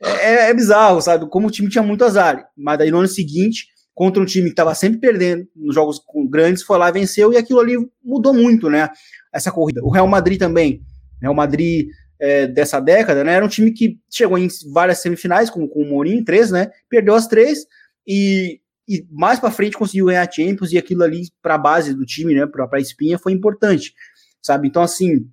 [0.04, 1.30] é, é, bizarro, sabe?
[1.30, 2.50] Como o time tinha muito azar.
[2.58, 3.68] Mas daí no ano seguinte,
[3.98, 7.38] contra um time que tava sempre perdendo nos jogos grandes, foi lá e venceu, e
[7.38, 8.88] aquilo ali mudou muito, né?
[9.34, 9.84] Essa corrida.
[9.84, 10.84] O Real Madrid também.
[11.18, 11.88] O Real Madrid
[12.20, 13.34] é, dessa década, né?
[13.34, 16.70] Era um time que chegou em várias semifinais, com, com o Mourinho, três, né?
[16.88, 17.66] Perdeu as três,
[18.06, 22.06] e e mais para frente conseguiu ganhar Champions e aquilo ali para a base do
[22.06, 23.94] time, né, para a espinha foi importante,
[24.42, 24.68] sabe?
[24.70, 25.28] Então assim,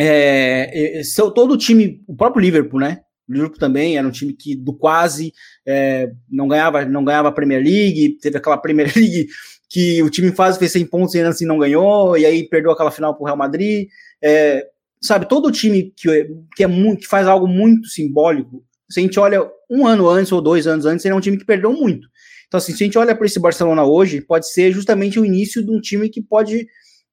[0.00, 1.02] é, é,
[1.34, 3.02] todo o time, o próprio Liverpool, né?
[3.32, 5.32] Liverpool também era um time que do quase
[5.66, 9.28] é, não ganhava, não ganhava a Premier League, teve aquela Premier League
[9.68, 12.72] que o time em fase fez 100 pontos e assim não ganhou, e aí perdeu
[12.72, 13.88] aquela final para o Real Madrid.
[14.22, 14.66] É,
[15.00, 16.08] sabe, todo time que,
[16.56, 20.42] que, é que faz algo muito simbólico, se a gente olha um ano antes ou
[20.42, 22.08] dois anos antes, ele é um time que perdeu muito.
[22.48, 25.64] Então, assim, se a gente olha para esse Barcelona hoje, pode ser justamente o início
[25.64, 26.66] de um time que pode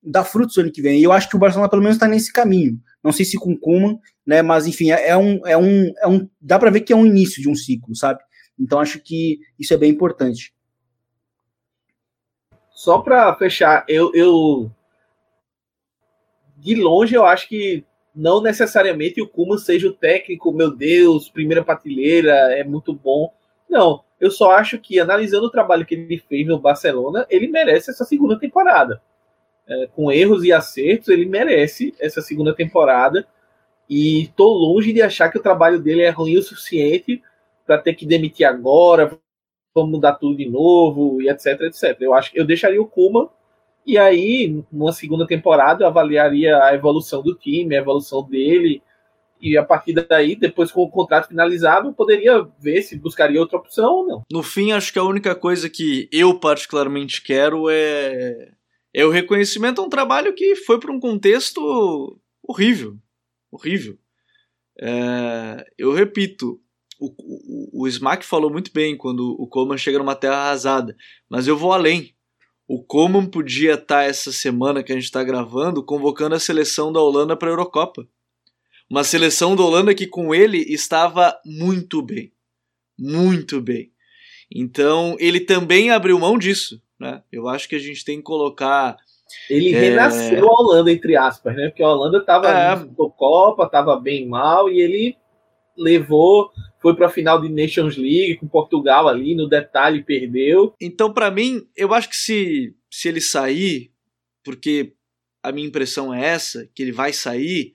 [0.07, 0.99] dar frutos no ano que vem.
[0.99, 2.79] E eu acho que o Barcelona, pelo menos, está nesse caminho.
[3.03, 4.41] Não sei se com Kuman, né?
[4.41, 6.29] Mas, enfim, é, é, um, é, um, é um.
[6.41, 8.21] Dá para ver que é um início de um ciclo, sabe?
[8.59, 10.53] Então, acho que isso é bem importante.
[12.71, 14.71] Só para fechar, eu, eu.
[16.57, 17.83] De longe, eu acho que
[18.15, 23.31] não necessariamente o Kuman seja o técnico, meu Deus, primeira patilheira, é muito bom.
[23.69, 27.91] Não, eu só acho que, analisando o trabalho que ele fez no Barcelona, ele merece
[27.91, 29.01] essa segunda temporada.
[29.69, 33.27] É, com erros e acertos, ele merece essa segunda temporada.
[33.89, 37.21] E estou longe de achar que o trabalho dele é ruim o suficiente
[37.65, 39.17] para ter que demitir agora,
[39.73, 41.97] vamos mudar tudo de novo, e etc, etc.
[41.99, 43.29] Eu acho eu deixaria o Kuma
[43.87, 48.81] e aí, numa segunda temporada, eu avaliaria a evolução do time, a evolução dele,
[49.39, 53.93] e a partir daí, depois com o contrato finalizado, poderia ver se buscaria outra opção
[53.93, 54.23] ou não.
[54.29, 58.49] No fim, acho que a única coisa que eu particularmente quero é,
[58.97, 62.97] é o reconhecimento a um trabalho que foi para um contexto horrível.
[63.51, 63.95] Horrível.
[64.81, 66.59] É, eu repito,
[66.99, 70.97] o, o, o Smack falou muito bem quando o Coleman chega numa terra arrasada,
[71.29, 72.15] mas eu vou além.
[72.67, 76.99] O Coleman podia estar essa semana que a gente está gravando convocando a seleção da
[76.99, 78.09] Holanda para a Eurocopa.
[78.89, 82.33] Uma seleção da Holanda que com ele estava muito bem.
[82.97, 83.91] Muito bem.
[84.51, 86.81] Então ele também abriu mão disso.
[86.99, 87.21] Né?
[87.31, 88.97] Eu acho que a gente tem que colocar.
[89.49, 89.79] Ele é...
[89.79, 91.67] renasceu a Holanda, entre aspas, né?
[91.69, 92.75] Porque a Holanda estava é...
[92.75, 95.17] no Copa, estava bem mal, e ele
[95.77, 100.73] levou, foi para a final de Nations League com Portugal ali, no detalhe perdeu.
[100.81, 103.91] Então, para mim, eu acho que se, se ele sair,
[104.43, 104.93] porque
[105.43, 107.73] a minha impressão é essa, que ele vai sair,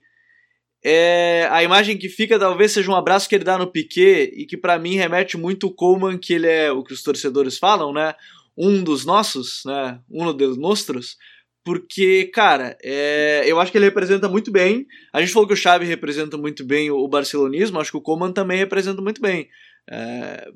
[0.85, 4.45] é, a imagem que fica talvez seja um abraço que ele dá no Piquet e
[4.45, 7.93] que para mim remete muito o Coleman, que ele é o que os torcedores falam,
[7.93, 8.13] né?
[8.57, 9.99] Um dos nossos, né?
[10.09, 11.17] Um dos nossos,
[11.63, 14.85] porque, cara, é, eu acho que ele representa muito bem.
[15.13, 18.31] A gente falou que o Xavi representa muito bem o, barcelonismo, acho que o Coman
[18.31, 19.49] também representa muito bem.
[19.89, 20.51] É,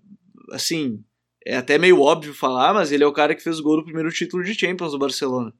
[0.52, 1.04] assim,
[1.46, 3.86] é até meio óbvio falar, mas ele é o cara que fez o gol do
[3.86, 5.54] primeiro título de Champions do Barcelona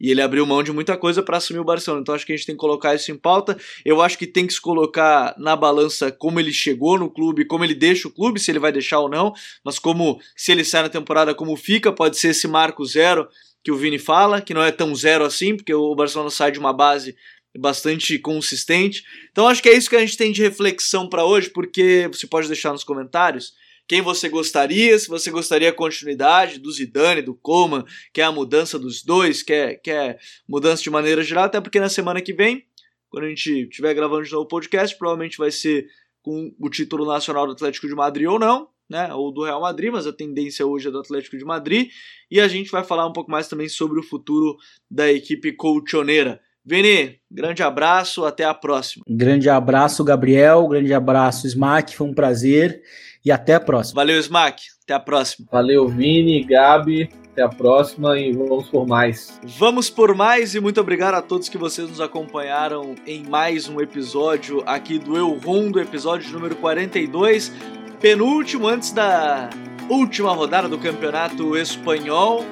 [0.00, 2.02] e ele abriu mão de muita coisa para assumir o Barcelona.
[2.02, 3.56] Então acho que a gente tem que colocar isso em pauta.
[3.84, 7.64] Eu acho que tem que se colocar na balança como ele chegou no clube, como
[7.64, 9.32] ele deixa o clube, se ele vai deixar ou não,
[9.64, 13.28] mas como se ele sai na temporada como fica, pode ser esse marco zero
[13.62, 16.58] que o Vini fala, que não é tão zero assim, porque o Barcelona sai de
[16.58, 17.16] uma base
[17.58, 19.04] bastante consistente.
[19.30, 22.26] Então acho que é isso que a gente tem de reflexão para hoje, porque você
[22.26, 23.54] pode deixar nos comentários
[23.86, 28.78] quem você gostaria, se você gostaria a continuidade do Zidane, do Coman, quer a mudança
[28.78, 30.18] dos dois, quer, quer
[30.48, 32.64] mudança de maneira geral, até porque na semana que vem,
[33.10, 35.86] quando a gente estiver gravando de novo o podcast, provavelmente vai ser
[36.22, 39.92] com o título nacional do Atlético de Madrid ou não, né, ou do Real Madrid,
[39.92, 41.90] mas a tendência hoje é do Atlético de Madrid,
[42.30, 44.56] e a gente vai falar um pouco mais também sobre o futuro
[44.90, 46.40] da equipe colchoneira.
[46.66, 49.04] Vini, grande abraço, até a próxima.
[49.06, 50.66] Grande abraço, Gabriel.
[50.66, 51.94] Grande abraço, Smack.
[51.94, 52.82] Foi um prazer
[53.24, 54.00] e até a próxima.
[54.00, 54.62] Valeu, Smack.
[54.84, 55.46] Até a próxima.
[55.50, 57.08] Valeu, Vini, Gabi.
[57.32, 59.40] Até a próxima e vamos por mais.
[59.42, 63.80] Vamos por mais e muito obrigado a todos que vocês nos acompanharam em mais um
[63.80, 67.52] episódio aqui do Eu Rondo, episódio número 42,
[68.00, 69.50] penúltimo antes da
[69.88, 72.44] última rodada do Campeonato Espanhol,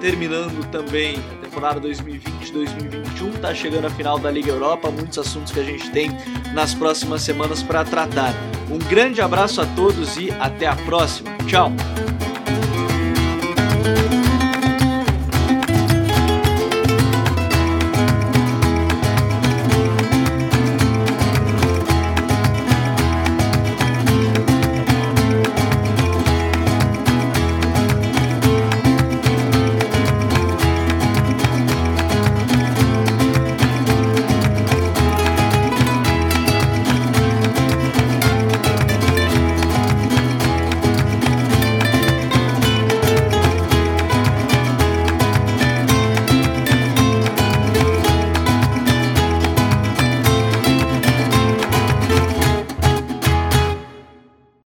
[0.00, 5.60] terminando também a temporada 2020-2021, tá chegando a final da Liga Europa, muitos assuntos que
[5.60, 6.10] a gente tem
[6.52, 8.34] nas próximas semanas para tratar.
[8.70, 11.30] Um grande abraço a todos e até a próxima.
[11.46, 11.72] Tchau.